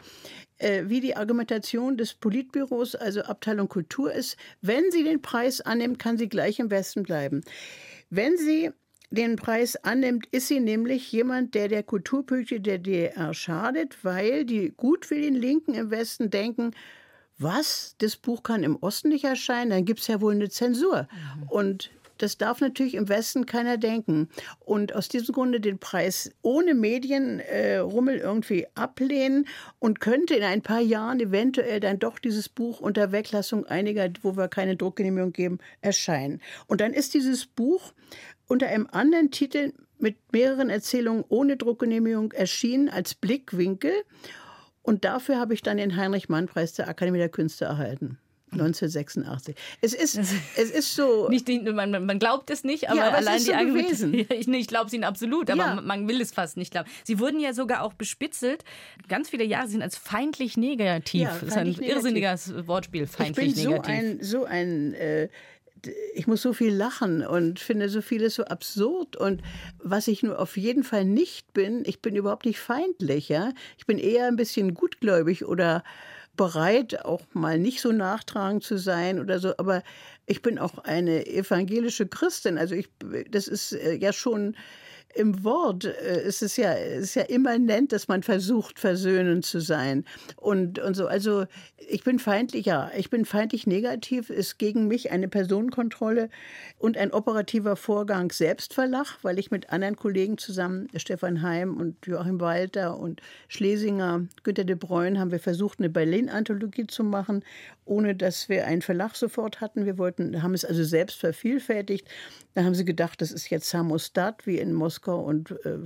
[0.59, 4.37] äh, wie die Argumentation des Politbüros, also Abteilung Kultur ist.
[4.61, 7.41] Wenn sie den Preis annimmt, kann sie gleich im Westen bleiben.
[8.11, 8.71] Wenn sie
[9.11, 14.75] den Preis annimmt, ist sie nämlich jemand, der der Kulturpolitik der DDR schadet, weil die
[14.77, 16.73] gutwilligen Linken im Westen denken,
[17.39, 21.09] was, das Buch kann im Osten nicht erscheinen, dann gibt es ja wohl eine Zensur.
[21.37, 21.43] Mhm.
[21.49, 24.29] Und das darf natürlich im Westen keiner denken.
[24.61, 29.47] Und aus diesem Grunde den Preis ohne Medienrummel äh, irgendwie ablehnen
[29.79, 34.37] und könnte in ein paar Jahren eventuell dann doch dieses Buch unter Weglassung einiger, wo
[34.37, 36.41] wir keine Druckgenehmigung geben, erscheinen.
[36.67, 37.93] Und dann ist dieses Buch
[38.47, 43.93] unter einem anderen Titel mit mehreren Erzählungen ohne Druckgenehmigung erschienen als Blickwinkel.
[44.83, 48.19] Und dafür habe ich dann den Heinrich-Mann-Preis der Akademie der Künste erhalten.
[48.53, 49.57] 1986.
[49.81, 50.19] Es ist,
[50.57, 51.29] es ist so.
[51.29, 54.15] Nicht, man, man glaubt es nicht, aber, ja, aber allein die so Argumentation.
[54.31, 55.81] Ich, ich glaube es Ihnen absolut, aber ja.
[55.81, 56.89] man will es fast nicht glauben.
[57.05, 58.65] Sie wurden ja sogar auch bespitzelt.
[59.09, 61.23] Ganz viele Jahre sind als feindlich negativ.
[61.23, 61.89] Ja, feindlich das ist ein negativ.
[61.89, 64.19] irrsinniges Wortspiel, feindlich ich bin negativ.
[64.21, 65.29] So ein, so ein äh,
[66.15, 69.17] ich muss so viel lachen und finde so vieles so absurd.
[69.17, 69.43] Und
[69.79, 73.29] was ich nur auf jeden Fall nicht bin, ich bin überhaupt nicht feindlich.
[73.29, 73.53] Ja?
[73.79, 75.85] Ich bin eher ein bisschen gutgläubig oder
[76.37, 79.57] bereit, auch mal nicht so nachtragend zu sein oder so.
[79.57, 79.83] Aber
[80.27, 82.59] ich bin auch eine evangelische Christin.
[82.59, 82.89] Also ich,
[83.31, 84.57] das ist äh, ja schon
[85.17, 90.05] im Wort äh, ist es ja, ist ja immanent, dass man versucht, versöhnend zu sein.
[90.37, 91.07] Und, und so.
[91.07, 91.47] Also
[91.89, 96.29] ich bin feindlich, ja, ich bin feindlich negativ, ist gegen mich eine Personenkontrolle
[96.79, 102.41] und ein operativer Vorgang Selbstverlach, weil ich mit anderen Kollegen zusammen, Stefan Heim und Joachim
[102.41, 107.43] Walter und Schlesinger, Günter de Bruyne, haben wir versucht, eine Berlin-Anthologie zu machen,
[107.85, 109.87] ohne dass wir einen Verlag sofort hatten.
[109.87, 112.07] Wir wollten, haben es also selbst vervielfältigt.
[112.55, 115.79] Da haben sie gedacht, das ist jetzt Samostat wie in Moskau und äh,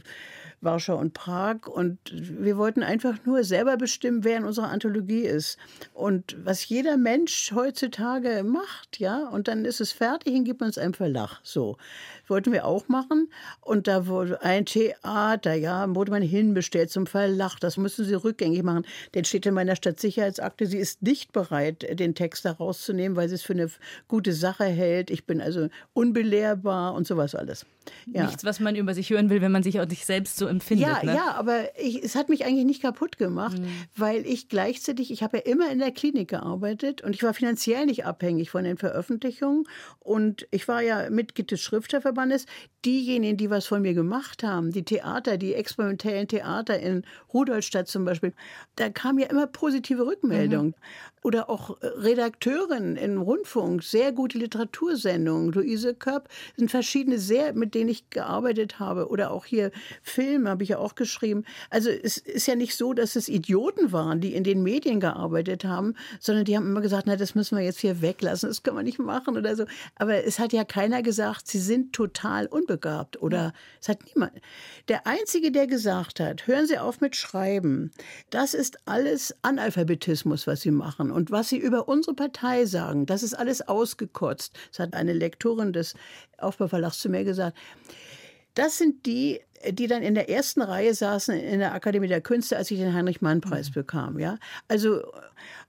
[0.61, 1.67] Warschau und Prag.
[1.67, 5.59] Und wir wollten einfach nur selber bestimmen, wer in unserer Anthologie ist.
[5.95, 10.71] Und was jeder Mensch heutzutage macht, ja, und dann ist es fertig und gibt man
[10.71, 11.41] es einem Verlag.
[11.43, 11.77] So.
[12.31, 13.29] Wollten wir auch machen.
[13.61, 17.59] Und da wurde ein Theater, ja, wurde man hinbestellt zum Verlag.
[17.61, 18.87] Das müssen sie rückgängig machen.
[19.15, 23.35] Denn steht in meiner Stadtsicherheitsakte, sie ist nicht bereit, den Text da rauszunehmen, weil sie
[23.35, 23.69] es für eine
[24.09, 25.11] gute Sache hält.
[25.11, 27.67] Ich bin also unbelehrbar und sowas alles.
[28.07, 28.27] Ja.
[28.27, 30.87] Nichts, was man über sich hören will, wenn man sich auch nicht selbst so empfindet.
[30.87, 31.15] Ja, ne?
[31.15, 33.67] ja, aber ich, es hat mich eigentlich nicht kaputt gemacht, mhm.
[33.97, 37.87] weil ich gleichzeitig, ich habe ja immer in der Klinik gearbeitet und ich war finanziell
[37.87, 39.67] nicht abhängig von den Veröffentlichungen
[39.99, 42.20] und ich war ja Mitglied des Schriftstellerverbandes.
[42.85, 48.05] Diejenigen, die was von mir gemacht haben, die Theater, die experimentellen Theater in Rudolstadt zum
[48.05, 48.33] Beispiel,
[48.77, 50.69] da kam ja immer positive Rückmeldung.
[50.69, 50.75] Mhm
[51.23, 55.53] oder auch Redakteurin im Rundfunk, sehr gute Literatursendungen.
[55.53, 59.09] Luise Köpp sind verschiedene sehr, mit denen ich gearbeitet habe.
[59.09, 59.71] Oder auch hier
[60.03, 61.45] Film habe ich ja auch geschrieben.
[61.69, 65.65] Also es ist ja nicht so, dass es Idioten waren, die in den Medien gearbeitet
[65.65, 68.79] haben, sondern die haben immer gesagt, na, das müssen wir jetzt hier weglassen, das können
[68.79, 69.67] wir nicht machen oder so.
[69.97, 72.10] Aber es hat ja keiner gesagt, sie sind total
[72.51, 74.33] unbegabt oder es hat niemand.
[74.89, 77.91] Der Einzige, der gesagt hat, hören Sie auf mit Schreiben,
[78.31, 81.11] das ist alles Analphabetismus, was Sie machen.
[81.11, 84.59] Und was Sie über unsere Partei sagen, das ist alles ausgekotzt.
[84.71, 85.95] Das hat eine Lektorin des
[86.39, 87.57] Aufbauverlags zu mir gesagt.
[88.55, 92.57] Das sind die, die dann in der ersten Reihe saßen in der Akademie der Künste,
[92.57, 93.75] als ich den Heinrich-Mann-Preis mhm.
[93.75, 94.19] bekam.
[94.19, 94.39] Ja?
[94.69, 95.03] Also,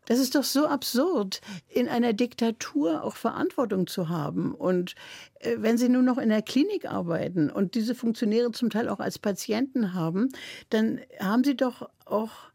[0.06, 4.54] das ist doch so absurd, in einer Diktatur auch Verantwortung zu haben.
[4.54, 4.96] Und
[5.40, 9.00] äh, wenn Sie nur noch in der Klinik arbeiten und diese Funktionäre zum Teil auch
[9.00, 10.30] als Patienten haben,
[10.70, 12.51] dann haben Sie doch auch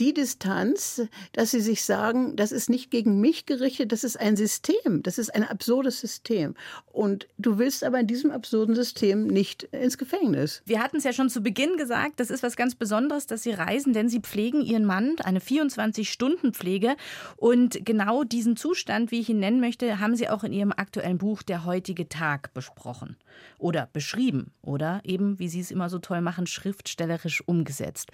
[0.00, 4.36] die Distanz, dass sie sich sagen, das ist nicht gegen mich gerichtet, das ist ein
[4.36, 6.54] System, das ist ein absurdes System.
[6.92, 10.62] Und du willst aber in diesem absurden System nicht ins Gefängnis.
[10.66, 13.52] Wir hatten es ja schon zu Beginn gesagt, das ist was ganz Besonderes, dass Sie
[13.52, 16.96] reisen, denn Sie pflegen Ihren Mann, eine 24-Stunden-Pflege.
[17.36, 21.18] Und genau diesen Zustand, wie ich ihn nennen möchte, haben Sie auch in Ihrem aktuellen
[21.18, 23.16] Buch Der heutige Tag besprochen
[23.58, 28.10] oder beschrieben oder eben, wie Sie es immer so toll machen, schriftstellerisch umgesetzt.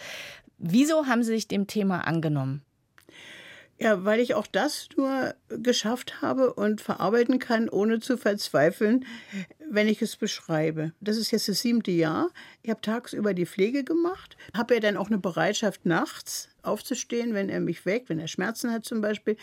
[0.59, 2.63] Wieso haben Sie sich dem Thema angenommen?
[3.79, 9.05] Ja, weil ich auch das nur geschafft habe und verarbeiten kann, ohne zu verzweifeln,
[9.71, 10.93] wenn ich es beschreibe.
[11.01, 12.31] Das ist jetzt das siebte Jahr.
[12.63, 17.49] Ich habe tagsüber die Pflege gemacht, habe ja dann auch eine Bereitschaft nachts aufzustehen, wenn
[17.49, 19.37] er mich weckt, wenn er Schmerzen hat zum Beispiel.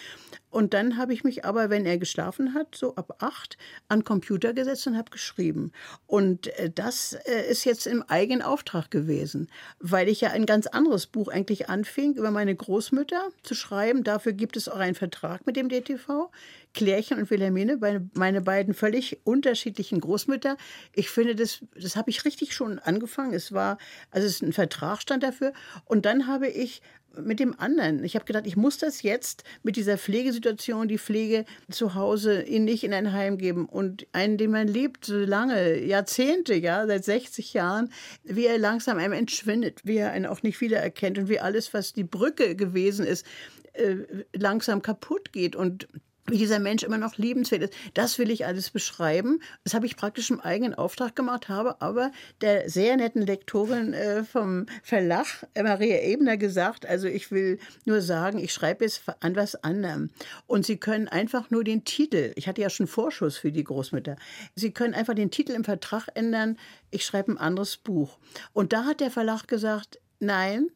[0.49, 3.57] Und dann habe ich mich aber, wenn er geschlafen hat, so ab acht,
[3.87, 5.71] an Computer gesetzt und habe geschrieben.
[6.07, 10.67] Und äh, das äh, ist jetzt im eigenen Auftrag gewesen, weil ich ja ein ganz
[10.67, 14.03] anderes Buch eigentlich anfing, über meine Großmütter zu schreiben.
[14.03, 16.31] Dafür gibt es auch einen Vertrag mit dem DTV.
[16.73, 17.79] Klärchen und Wilhelmine,
[18.13, 20.57] meine beiden völlig unterschiedlichen Großmütter.
[20.93, 23.33] Ich finde, das, das habe ich richtig schon angefangen.
[23.33, 23.77] Es war,
[24.09, 25.53] also es ist ein Vertrag stand dafür.
[25.85, 26.81] Und dann habe ich
[27.19, 28.03] mit dem anderen.
[28.03, 32.63] Ich habe gedacht, ich muss das jetzt mit dieser Pflegesituation, die Pflege zu Hause, ihn
[32.63, 37.03] nicht in ein Heim geben und einen, den man lebt, so lange, Jahrzehnte, ja, seit
[37.03, 37.91] 60 Jahren,
[38.23, 41.93] wie er langsam einem entschwindet, wie er einen auch nicht wiedererkennt und wie alles, was
[41.93, 43.25] die Brücke gewesen ist,
[43.73, 43.97] äh,
[44.33, 45.87] langsam kaputt geht und
[46.27, 47.73] wie dieser Mensch immer noch liebenswert ist.
[47.93, 49.41] Das will ich alles beschreiben.
[49.63, 54.23] Das habe ich praktisch im eigenen Auftrag gemacht, habe aber der sehr netten Lektorin äh,
[54.23, 59.35] vom Verlag, äh, Maria Ebner, gesagt, also ich will nur sagen, ich schreibe jetzt an
[59.35, 60.09] was anderem.
[60.47, 64.15] Und Sie können einfach nur den Titel, ich hatte ja schon Vorschuss für die Großmütter,
[64.55, 66.57] Sie können einfach den Titel im Vertrag ändern,
[66.91, 68.17] ich schreibe ein anderes Buch.
[68.53, 70.69] Und da hat der Verlag gesagt, nein,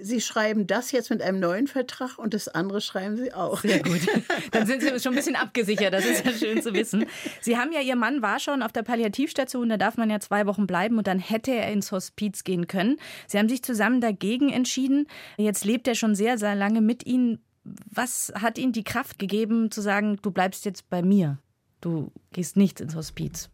[0.00, 3.62] Sie schreiben das jetzt mit einem neuen Vertrag und das andere schreiben Sie auch.
[3.62, 4.00] Sehr gut.
[4.50, 5.94] Dann sind Sie schon ein bisschen abgesichert.
[5.94, 7.06] Das ist ja schön zu wissen.
[7.40, 9.68] Sie haben ja, Ihr Mann war schon auf der Palliativstation.
[9.70, 12.96] Da darf man ja zwei Wochen bleiben und dann hätte er ins Hospiz gehen können.
[13.26, 15.06] Sie haben sich zusammen dagegen entschieden.
[15.38, 17.40] Jetzt lebt er schon sehr, sehr lange mit Ihnen.
[17.64, 21.38] Was hat Ihnen die Kraft gegeben, zu sagen, du bleibst jetzt bei mir?
[21.80, 23.48] Du gehst nicht ins Hospiz?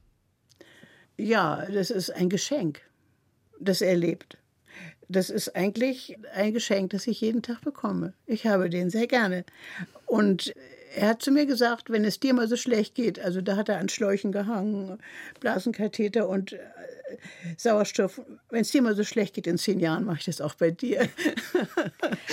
[1.16, 2.80] Ja, das ist ein Geschenk,
[3.60, 4.38] das er lebt.
[5.14, 8.12] Das ist eigentlich ein Geschenk, das ich jeden Tag bekomme.
[8.26, 9.44] Ich habe den sehr gerne.
[10.06, 10.54] Und
[10.96, 13.68] er hat zu mir gesagt, wenn es dir mal so schlecht geht, also da hat
[13.68, 14.98] er an Schläuchen gehangen,
[15.40, 16.56] Blasenkatheter und
[17.56, 18.20] Sauerstoff.
[18.50, 20.70] Wenn es dir mal so schlecht geht in zehn Jahren, mache ich das auch bei
[20.70, 21.08] dir.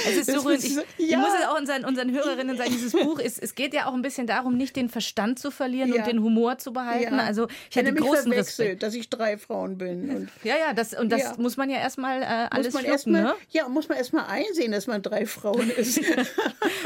[0.03, 0.63] Es ist so rührend.
[0.63, 0.83] Ich, ja.
[0.97, 3.93] ich muss es auch unseren, unseren Hörerinnen sagen, dieses Buch ist, es geht ja auch
[3.93, 5.97] ein bisschen darum, nicht den Verstand zu verlieren ja.
[5.97, 7.15] und den Humor zu behalten.
[7.15, 7.23] Ja.
[7.23, 8.83] Also ich hatte großen Respekt.
[8.83, 10.29] dass ich drei Frauen bin.
[10.43, 13.33] Ja, ja, das, und das muss man ja erstmal äh, alles muss schlucken, mal, ne?
[13.49, 16.01] Ja, muss man erstmal einsehen, dass man drei Frauen ist.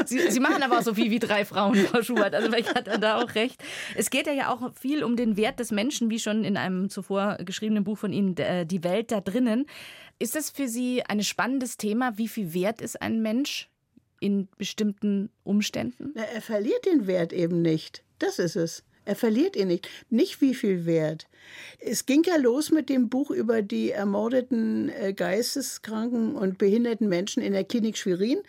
[0.06, 2.36] Sie, Sie, machen aber auch so viel wie drei Frauen, Frau Schubert.
[2.36, 3.64] Also vielleicht hat er da auch recht.
[3.96, 7.38] Es geht ja auch viel um den Wert des Menschen, wie schon in einem zuvor
[7.46, 9.65] geschriebenen Buch von Ihnen, Die Welt da drinnen.
[10.19, 12.17] Ist das für Sie ein spannendes Thema?
[12.17, 13.69] Wie viel wert ist ein Mensch
[14.19, 16.12] in bestimmten Umständen?
[16.15, 18.04] Na, er verliert den Wert eben nicht.
[18.19, 18.84] Das ist es.
[19.06, 19.88] Er verliert ihn nicht.
[20.10, 21.28] Nicht wie viel Wert.
[21.80, 27.43] Es ging ja los mit dem Buch über die ermordeten äh, geisteskranken und behinderten Menschen
[27.43, 28.39] in der Klinik Schwerin.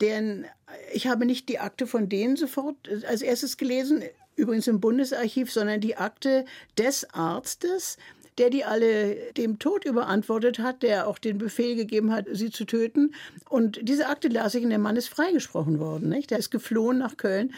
[0.00, 0.44] Deren,
[0.92, 4.02] ich habe nicht die Akte von denen sofort äh, als erstes gelesen,
[4.36, 6.44] übrigens im Bundesarchiv, sondern die Akte
[6.76, 7.96] des Arztes,
[8.38, 12.64] der die alle dem Tod überantwortet hat, der auch den Befehl gegeben hat, sie zu
[12.64, 13.14] töten.
[13.48, 16.08] Und diese Akte las ich und der Mann ist freigesprochen worden.
[16.08, 16.30] Nicht?
[16.30, 17.52] Der ist geflohen nach Köln.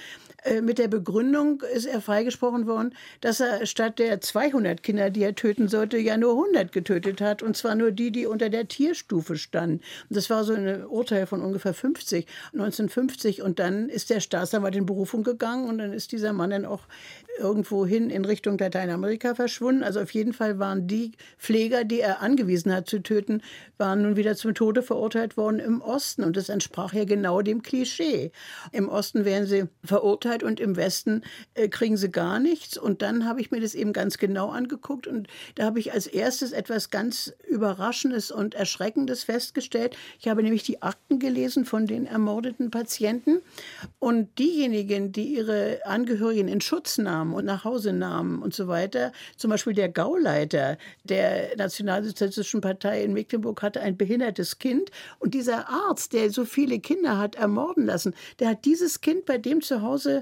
[0.44, 5.22] Äh, mit der Begründung ist er freigesprochen worden, dass er statt der 200 Kinder, die
[5.22, 7.42] er töten sollte, ja nur 100 getötet hat.
[7.42, 9.80] Und zwar nur die, die unter der Tierstufe standen.
[10.08, 13.42] Und das war so ein Urteil von ungefähr 50, 1950.
[13.42, 16.82] Und dann ist der Staatsanwalt in Berufung gegangen und dann ist dieser Mann dann auch
[17.38, 19.82] irgendwo hin in Richtung Lateinamerika verschwunden.
[19.82, 23.42] Also auf jeden Fall waren die Pfleger, die er angewiesen hat zu töten,
[23.76, 26.24] waren nun wieder zum Tode verurteilt worden im Osten.
[26.24, 28.30] Und das entsprach ja genau dem Klischee.
[28.72, 31.22] Im Osten werden sie verurteilt und im Westen
[31.54, 32.76] äh, kriegen sie gar nichts.
[32.78, 36.06] Und dann habe ich mir das eben ganz genau angeguckt und da habe ich als
[36.06, 39.96] erstes etwas ganz Überraschendes und Erschreckendes festgestellt.
[40.20, 43.40] Ich habe nämlich die Akten gelesen von den ermordeten Patienten
[43.98, 49.12] und diejenigen, die ihre Angehörigen in Schutz nahmen und nach Hause nahmen und so weiter,
[49.36, 55.68] zum Beispiel der Gauleiter der Nationalsozialistischen Partei in Mecklenburg hatte ein behindertes Kind und dieser
[55.68, 59.82] Arzt, der so viele Kinder hat ermorden lassen, der hat dieses Kind bei dem zu
[59.82, 60.15] Hause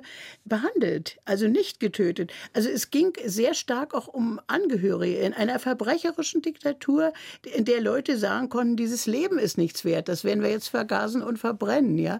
[0.44, 2.33] behandelt, also nicht getötet.
[2.52, 8.18] Also es ging sehr stark auch um Angehörige in einer verbrecherischen Diktatur, in der Leute
[8.18, 12.18] sagen konnten, dieses Leben ist nichts wert, das werden wir jetzt vergasen und verbrennen, ja.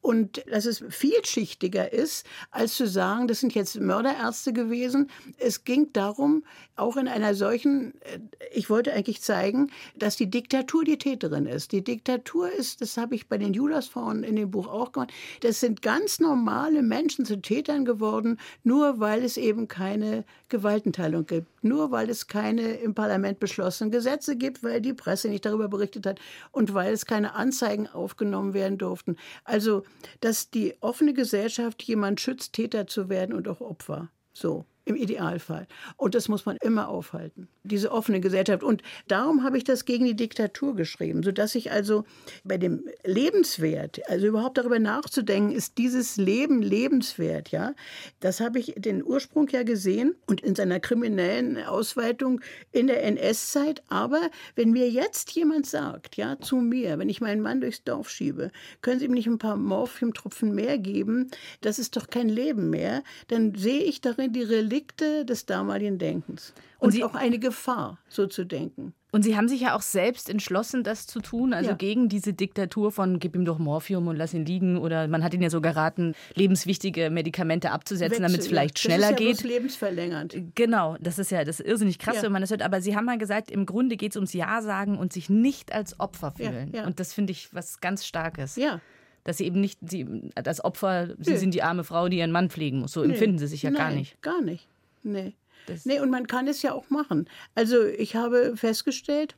[0.00, 5.10] Und dass es vielschichtiger ist, als zu sagen, das sind jetzt Mörderärzte gewesen.
[5.38, 6.44] Es ging darum,
[6.76, 8.18] auch in einer solchen, äh,
[8.52, 11.72] ich wollte eigentlich zeigen, dass die Diktatur die Täterin ist.
[11.72, 15.60] Die Diktatur ist, das habe ich bei den Judasfrauen in dem Buch auch gemacht, das
[15.60, 21.90] sind ganz normale Menschen zu Tätern geworden, nur weil es eben keine Gewaltenteilung gibt, nur
[21.90, 26.20] weil es keine im Parlament beschlossenen Gesetze gibt, weil die Presse nicht darüber berichtet hat
[26.52, 29.16] und weil es keine Anzeigen aufgenommen werden durften.
[29.44, 29.84] Also,
[30.20, 34.10] dass die offene Gesellschaft jemand schützt, Täter zu werden und auch Opfer.
[34.32, 35.66] So im Idealfall.
[35.96, 38.62] Und das muss man immer aufhalten, diese offene Gesellschaft.
[38.62, 42.04] Und darum habe ich das gegen die Diktatur geschrieben, sodass ich also
[42.44, 47.74] bei dem Lebenswert, also überhaupt darüber nachzudenken, ist dieses Leben lebenswert, ja,
[48.20, 53.82] das habe ich den Ursprung ja gesehen und in seiner kriminellen Ausweitung in der NS-Zeit.
[53.88, 58.08] Aber wenn mir jetzt jemand sagt, ja, zu mir, wenn ich meinen Mann durchs Dorf
[58.08, 61.28] schiebe, können Sie ihm nicht ein paar Morphiumtropfen mehr geben,
[61.60, 65.98] das ist doch kein Leben mehr, dann sehe ich darin die Religion Relikte des damaligen
[65.98, 66.52] Denkens.
[66.78, 68.92] Und, und Sie, auch eine Gefahr, so zu denken.
[69.10, 71.76] Und Sie haben sich ja auch selbst entschlossen, das zu tun, also ja.
[71.76, 74.76] gegen diese Diktatur von gib ihm doch Morphium und lass ihn liegen.
[74.76, 79.20] Oder man hat ihn ja so geraten, lebenswichtige Medikamente abzusetzen, damit es vielleicht schneller das
[79.20, 79.42] ist ja geht.
[79.42, 80.36] lebensverlängernd.
[80.54, 82.22] Genau, das ist ja das ist irrsinnig krass, ja.
[82.24, 82.60] wenn man das hört.
[82.60, 85.72] Aber Sie haben mal gesagt, im Grunde geht es ums Ja sagen und sich nicht
[85.72, 86.72] als Opfer fühlen.
[86.74, 88.56] Ja, und das finde ich was ganz Starkes.
[88.56, 88.80] Ja
[89.26, 91.36] dass sie eben nicht, sie, das Opfer, sie nee.
[91.36, 92.92] sind die arme Frau, die ihren Mann pflegen muss.
[92.92, 93.12] So nee.
[93.12, 94.22] empfinden sie sich ja Nein, gar nicht.
[94.22, 94.68] Gar nicht.
[95.02, 95.34] Nee.
[95.66, 97.28] Das nee, und man kann es ja auch machen.
[97.56, 99.34] Also ich habe festgestellt,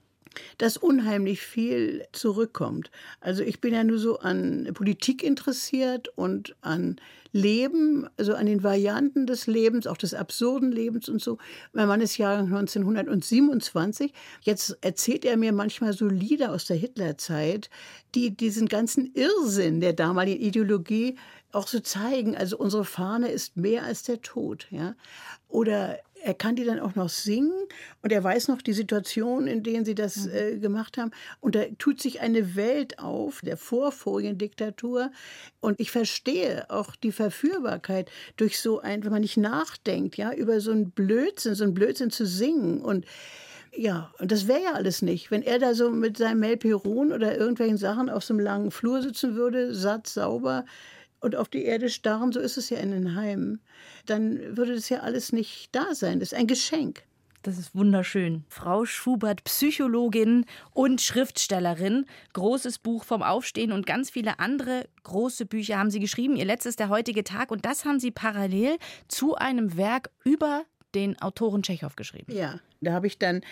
[0.59, 2.91] dass unheimlich viel zurückkommt.
[3.21, 6.97] Also ich bin ja nur so an Politik interessiert und an
[7.33, 11.39] Leben, also an den Varianten des Lebens, auch des absurden Lebens und so.
[11.73, 14.13] Mein Mann ist Jahrgang 1927.
[14.41, 17.69] Jetzt erzählt er mir manchmal so Lieder aus der Hitlerzeit,
[18.15, 21.17] die diesen ganzen Irrsinn der damaligen Ideologie
[21.53, 22.37] auch so zeigen.
[22.37, 24.95] Also unsere Fahne ist mehr als der Tod, ja.
[25.49, 27.53] Oder er kann die dann auch noch singen
[28.03, 30.33] und er weiß noch die Situation, in denen sie das mhm.
[30.35, 31.11] äh, gemacht haben.
[31.41, 35.11] Und da tut sich eine Welt auf der Vorfoliendiktatur.
[35.61, 40.61] Und ich verstehe auch die Verführbarkeit durch so ein, wenn man nicht nachdenkt, ja, über
[40.61, 43.07] so einen Blödsinn, so einen Blödsinn zu singen und
[43.77, 45.31] ja, und das wäre ja alles nicht.
[45.31, 49.03] Wenn er da so mit seinem Melperon oder irgendwelchen Sachen auf so einem langen Flur
[49.03, 50.65] sitzen würde, satt, sauber,
[51.21, 53.61] und auf die Erde starren, so ist es ja in den Heimen,
[54.07, 56.21] dann würde das ja alles nicht da sein.
[56.21, 57.03] Das ist ein Geschenk.
[57.43, 58.45] Das ist wunderschön.
[58.49, 62.05] Frau Schubert, Psychologin und Schriftstellerin.
[62.33, 66.37] Großes Buch vom Aufstehen und ganz viele andere große Bücher haben Sie geschrieben.
[66.37, 70.65] Ihr letztes der heutige Tag und das haben Sie parallel zu einem Werk über
[70.95, 72.33] den Autoren Tschechow geschrieben.
[72.33, 73.43] Ja, da habe ich dann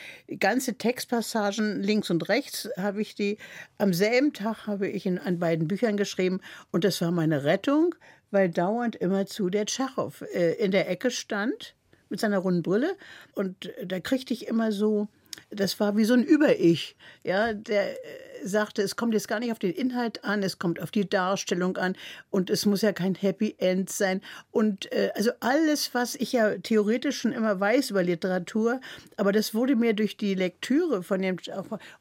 [0.41, 3.39] ganze Textpassagen links und rechts habe ich die
[3.79, 7.95] am selben Tag habe ich in, an beiden Büchern geschrieben und das war meine Rettung,
[8.31, 11.75] weil dauernd immer zu der Tschechow äh, in der Ecke stand
[12.09, 12.97] mit seiner runden Brille
[13.35, 15.09] und da kriegte ich immer so
[15.51, 16.97] das war wie so ein Über-Ich.
[17.23, 17.97] Ja, der äh,
[18.43, 21.77] sagte, es kommt jetzt gar nicht auf den Inhalt an, es kommt auf die Darstellung
[21.77, 21.97] an
[22.31, 24.21] und es muss ja kein Happy End sein.
[24.51, 28.81] Und äh, also alles, was ich ja theoretisch schon immer weiß über Literatur,
[29.17, 31.37] aber das wurde mir durch die Lektüre von dem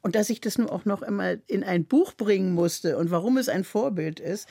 [0.01, 3.37] und dass ich das nun auch noch immer in ein Buch bringen musste und warum
[3.37, 4.47] es ein Vorbild ist,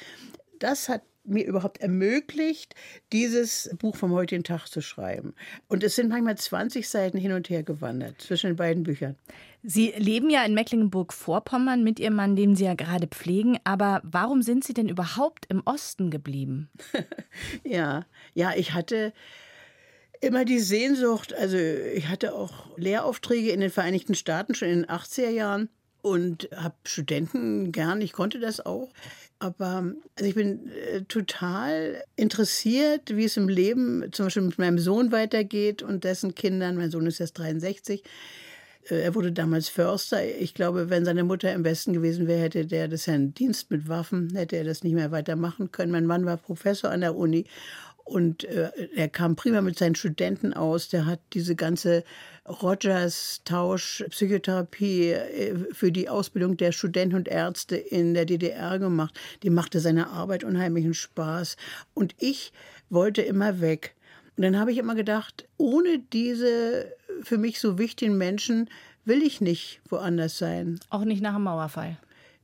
[0.59, 2.75] das hat mir überhaupt ermöglicht,
[3.13, 5.35] dieses Buch vom heutigen Tag zu schreiben.
[5.69, 9.17] Und es sind manchmal 20 Seiten hin und her gewandert zwischen den beiden Büchern.
[9.63, 13.59] Sie leben ja in Mecklenburg-Vorpommern mit Ihrem Mann, den Sie ja gerade pflegen.
[13.65, 16.69] Aber warum sind Sie denn überhaupt im Osten geblieben?
[17.65, 18.05] ja,
[18.35, 19.13] ja, ich hatte
[20.21, 24.91] immer die Sehnsucht, also ich hatte auch Lehraufträge in den Vereinigten Staaten schon in den
[24.91, 25.69] 80er Jahren
[26.05, 28.91] und habe Studenten gern, ich konnte das auch.
[29.39, 34.79] Aber also ich bin äh, total interessiert, wie es im Leben zum Beispiel mit meinem
[34.79, 36.77] Sohn weitergeht und dessen Kindern.
[36.77, 38.03] Mein Sohn ist jetzt 63.
[38.89, 40.25] Äh, er wurde damals Förster.
[40.25, 43.71] Ich glaube, wenn seine Mutter im Westen gewesen wäre, hätte der das ja einen Dienst
[43.71, 45.93] mit Waffen, hätte er das nicht mehr weitermachen können.
[45.93, 47.45] Mein Mann war Professor an der Uni
[48.05, 50.91] und äh, er kam prima mit seinen Studenten aus.
[50.91, 52.05] Der hat diese ganze
[52.47, 59.19] Rogers-Tausch, Psychotherapie äh, für die Ausbildung der Studenten und Ärzte in der DDR gemacht.
[59.43, 61.57] Die machte seine Arbeit unheimlichen Spaß.
[61.95, 62.53] Und ich
[62.91, 63.95] wollte immer weg.
[64.37, 66.93] Und dann habe ich immer gedacht, ohne diese
[67.23, 68.69] für mich so wichtigen Menschen
[69.07, 70.79] will ich nicht woanders sein.
[70.91, 71.97] Auch nicht nach dem Mauerfall.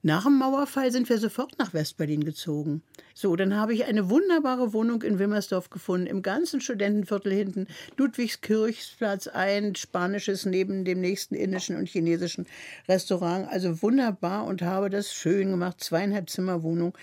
[0.03, 2.83] Nach dem Mauerfall sind wir sofort nach Westberlin gezogen.
[3.13, 7.67] So, dann habe ich eine wunderbare Wohnung in Wimmersdorf gefunden, im ganzen Studentenviertel hinten,
[7.99, 12.47] Ludwigskirchsplatz, ein spanisches neben dem nächsten indischen und chinesischen
[12.89, 13.47] Restaurant.
[13.51, 16.95] Also wunderbar und habe das schön gemacht, zweieinhalb Zimmer Wohnung.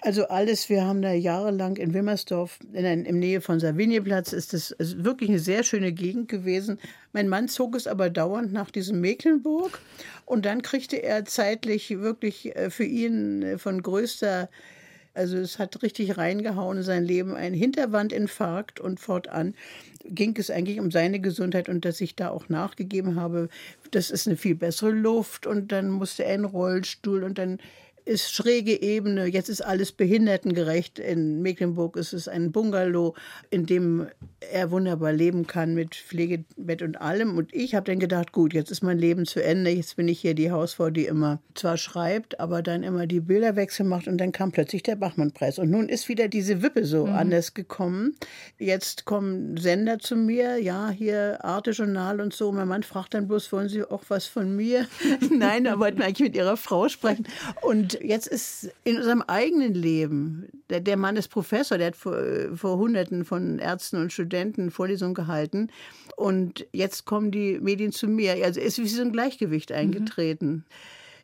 [0.00, 4.52] Also alles, wir haben da jahrelang in Wimmersdorf, in, in, in Nähe von Savinieplatz, ist
[4.52, 6.78] ist wirklich eine sehr schöne Gegend gewesen.
[7.12, 9.80] Mein Mann zog es aber dauernd nach diesem Mecklenburg
[10.24, 14.48] und dann kriegte er zeitlich wirklich äh, für ihn äh, von größter
[15.14, 19.54] also es hat richtig reingehauen in sein Leben, ein Hinterwandinfarkt und fortan
[20.04, 23.48] ging es eigentlich um seine Gesundheit und dass ich da auch nachgegeben habe,
[23.90, 27.58] das ist eine viel bessere Luft und dann musste er in Rollstuhl und dann
[28.08, 29.26] ist schräge Ebene.
[29.26, 30.98] Jetzt ist alles behindertengerecht.
[30.98, 33.14] In Mecklenburg ist es ein Bungalow,
[33.50, 34.06] in dem
[34.40, 37.36] er wunderbar leben kann mit Pflegebett und allem.
[37.36, 39.70] Und ich habe dann gedacht, gut, jetzt ist mein Leben zu Ende.
[39.70, 43.84] Jetzt bin ich hier die Hausfrau, die immer zwar schreibt, aber dann immer die Bilderwechsel
[43.84, 44.08] macht.
[44.08, 45.58] Und dann kam plötzlich der Bachmann-Preis.
[45.58, 47.14] Und nun ist wieder diese Wippe so mhm.
[47.14, 48.14] anders gekommen.
[48.58, 52.52] Jetzt kommen Sender zu mir, ja, hier Arte Journal und so.
[52.52, 54.86] Mein Mann fragt dann bloß, wollen Sie auch was von mir?
[55.30, 57.26] Nein, er wollte eigentlich mit Ihrer Frau sprechen.
[57.60, 62.16] Und jetzt ist in unserem eigenen Leben, der, der Mann ist Professor, der hat vor,
[62.54, 65.70] vor Hunderten von Ärzten und Studenten Vorlesungen gehalten.
[66.16, 68.44] Und jetzt kommen die Medien zu mir.
[68.44, 70.64] Also ist wie so ein Gleichgewicht eingetreten.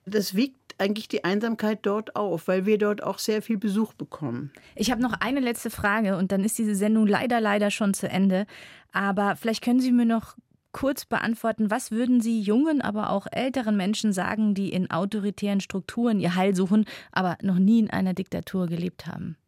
[0.07, 0.11] Mhm.
[0.13, 4.53] Das wiegt eigentlich die Einsamkeit dort auf, weil wir dort auch sehr viel Besuch bekommen.
[4.75, 8.09] Ich habe noch eine letzte Frage und dann ist diese Sendung leider, leider schon zu
[8.09, 8.47] Ende.
[8.93, 10.37] Aber vielleicht können Sie mir noch
[10.75, 16.21] kurz beantworten, was würden Sie jungen, aber auch älteren Menschen sagen, die in autoritären Strukturen
[16.21, 19.39] ihr Heil suchen, aber noch nie in einer Diktatur gelebt haben?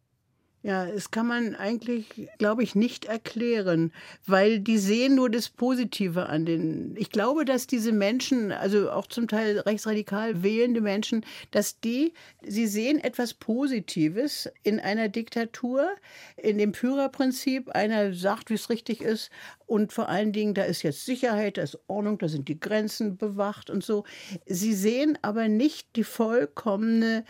[0.67, 3.93] Ja, das kann man eigentlich, glaube ich, nicht erklären,
[4.25, 6.93] weil die sehen nur das Positive an den.
[6.97, 12.11] Ich glaube, dass diese Menschen, also auch zum Teil rechtsradikal wählende Menschen, dass die,
[12.41, 15.87] sie sehen etwas Positives in einer Diktatur,
[16.35, 17.69] in dem Führerprinzip.
[17.69, 19.31] Einer sagt, wie es richtig ist.
[19.67, 23.15] Und vor allen Dingen, da ist jetzt Sicherheit, da ist Ordnung, da sind die Grenzen
[23.15, 24.03] bewacht und so.
[24.45, 27.23] Sie sehen aber nicht die vollkommene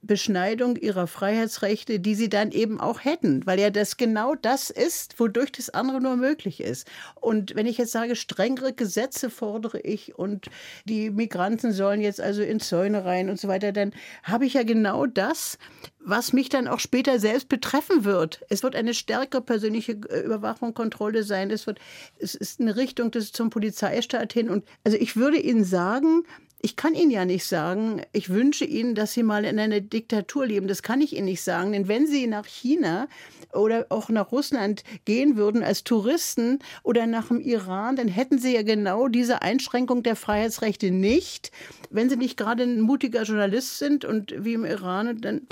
[0.00, 5.18] Beschneidung ihrer Freiheitsrechte, die sie dann eben auch hätten, weil ja das genau das ist,
[5.18, 6.86] wodurch das andere nur möglich ist.
[7.16, 10.46] Und wenn ich jetzt sage, strengere Gesetze fordere ich und
[10.84, 13.92] die Migranten sollen jetzt also in Zäune rein und so weiter, dann
[14.22, 15.58] habe ich ja genau das,
[15.98, 18.40] was mich dann auch später selbst betreffen wird.
[18.48, 21.50] Es wird eine stärkere persönliche äh, Überwachung, Kontrolle sein.
[21.50, 21.80] Es wird,
[22.18, 24.48] es ist eine Richtung des zum Polizeistaat hin.
[24.48, 26.24] Und also ich würde Ihnen sagen,
[26.60, 30.46] ich kann Ihnen ja nicht sagen, ich wünsche Ihnen, dass Sie mal in einer Diktatur
[30.46, 30.66] leben.
[30.66, 31.72] Das kann ich Ihnen nicht sagen.
[31.72, 33.08] Denn wenn Sie nach China
[33.52, 38.54] oder auch nach Russland gehen würden als Touristen oder nach dem Iran, dann hätten Sie
[38.54, 41.52] ja genau diese Einschränkung der Freiheitsrechte nicht.
[41.90, 45.42] Wenn Sie nicht gerade ein mutiger Journalist sind und wie im Iran, dann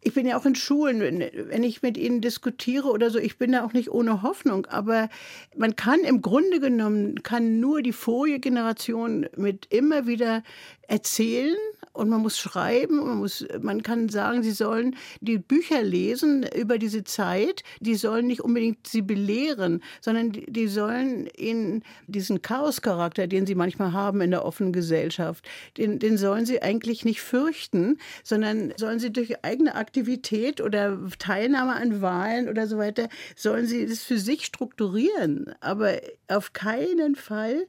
[0.00, 3.52] ich bin ja auch in Schulen, wenn ich mit ihnen diskutiere oder so, ich bin
[3.52, 4.66] da auch nicht ohne Hoffnung.
[4.66, 5.08] Aber
[5.56, 10.42] man kann im Grunde genommen, kann nur die vorige Generation mit immer wieder
[10.86, 11.56] erzählen,
[11.98, 16.78] und man muss schreiben man, muss, man kann sagen, sie sollen die Bücher lesen über
[16.78, 23.26] diese Zeit, die sollen nicht unbedingt sie belehren, sondern die, die sollen in diesen Chaoscharakter,
[23.26, 25.46] den sie manchmal haben in der offenen Gesellschaft,
[25.76, 31.74] den, den sollen sie eigentlich nicht fürchten, sondern sollen sie durch eigene Aktivität oder Teilnahme
[31.74, 37.66] an Wahlen oder so weiter, sollen sie das für sich strukturieren, aber auf keinen Fall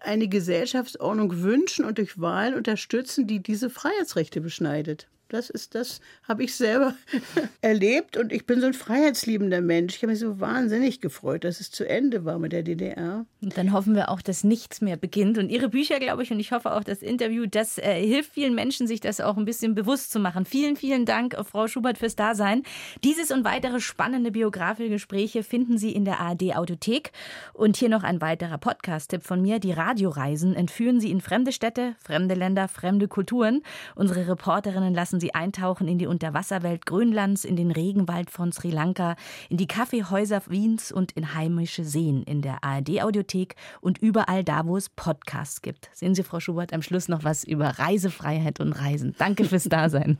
[0.00, 5.08] eine Gesellschaftsordnung wünschen und durch Wahlen unterstützen, die diese Freiheitsrechte beschneidet.
[5.32, 6.94] Das ist das, habe ich selber
[7.62, 9.96] erlebt und ich bin so ein freiheitsliebender Mensch.
[9.96, 13.24] Ich habe mich so wahnsinnig gefreut, dass es zu Ende war mit der DDR.
[13.40, 15.38] Und dann hoffen wir auch, dass nichts mehr beginnt.
[15.38, 18.54] Und Ihre Bücher, glaube ich, und ich hoffe auch das Interview, das äh, hilft vielen
[18.54, 20.44] Menschen, sich das auch ein bisschen bewusst zu machen.
[20.44, 22.62] Vielen, vielen Dank, Frau Schubert, fürs Dasein.
[23.02, 27.10] Dieses und weitere spannende biografische Gespräche finden Sie in der ARD Audiothek.
[27.54, 29.60] Und hier noch ein weiterer Podcast-Tipp von mir.
[29.60, 33.62] Die Radioreisen entführen Sie in fremde Städte, fremde Länder, fremde Kulturen.
[33.94, 39.14] Unsere Reporterinnen lassen Sie eintauchen in die Unterwasserwelt Grönlands, in den Regenwald von Sri Lanka,
[39.48, 44.76] in die Kaffeehäuser Wiens und in heimische Seen in der ARD-Audiothek und überall da, wo
[44.76, 45.90] es Podcasts gibt.
[45.92, 49.14] Sehen Sie, Frau Schubert, am Schluss noch was über Reisefreiheit und Reisen.
[49.16, 50.18] Danke fürs Dasein.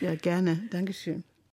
[0.00, 0.60] Ja, gerne.
[0.70, 1.22] Dankeschön.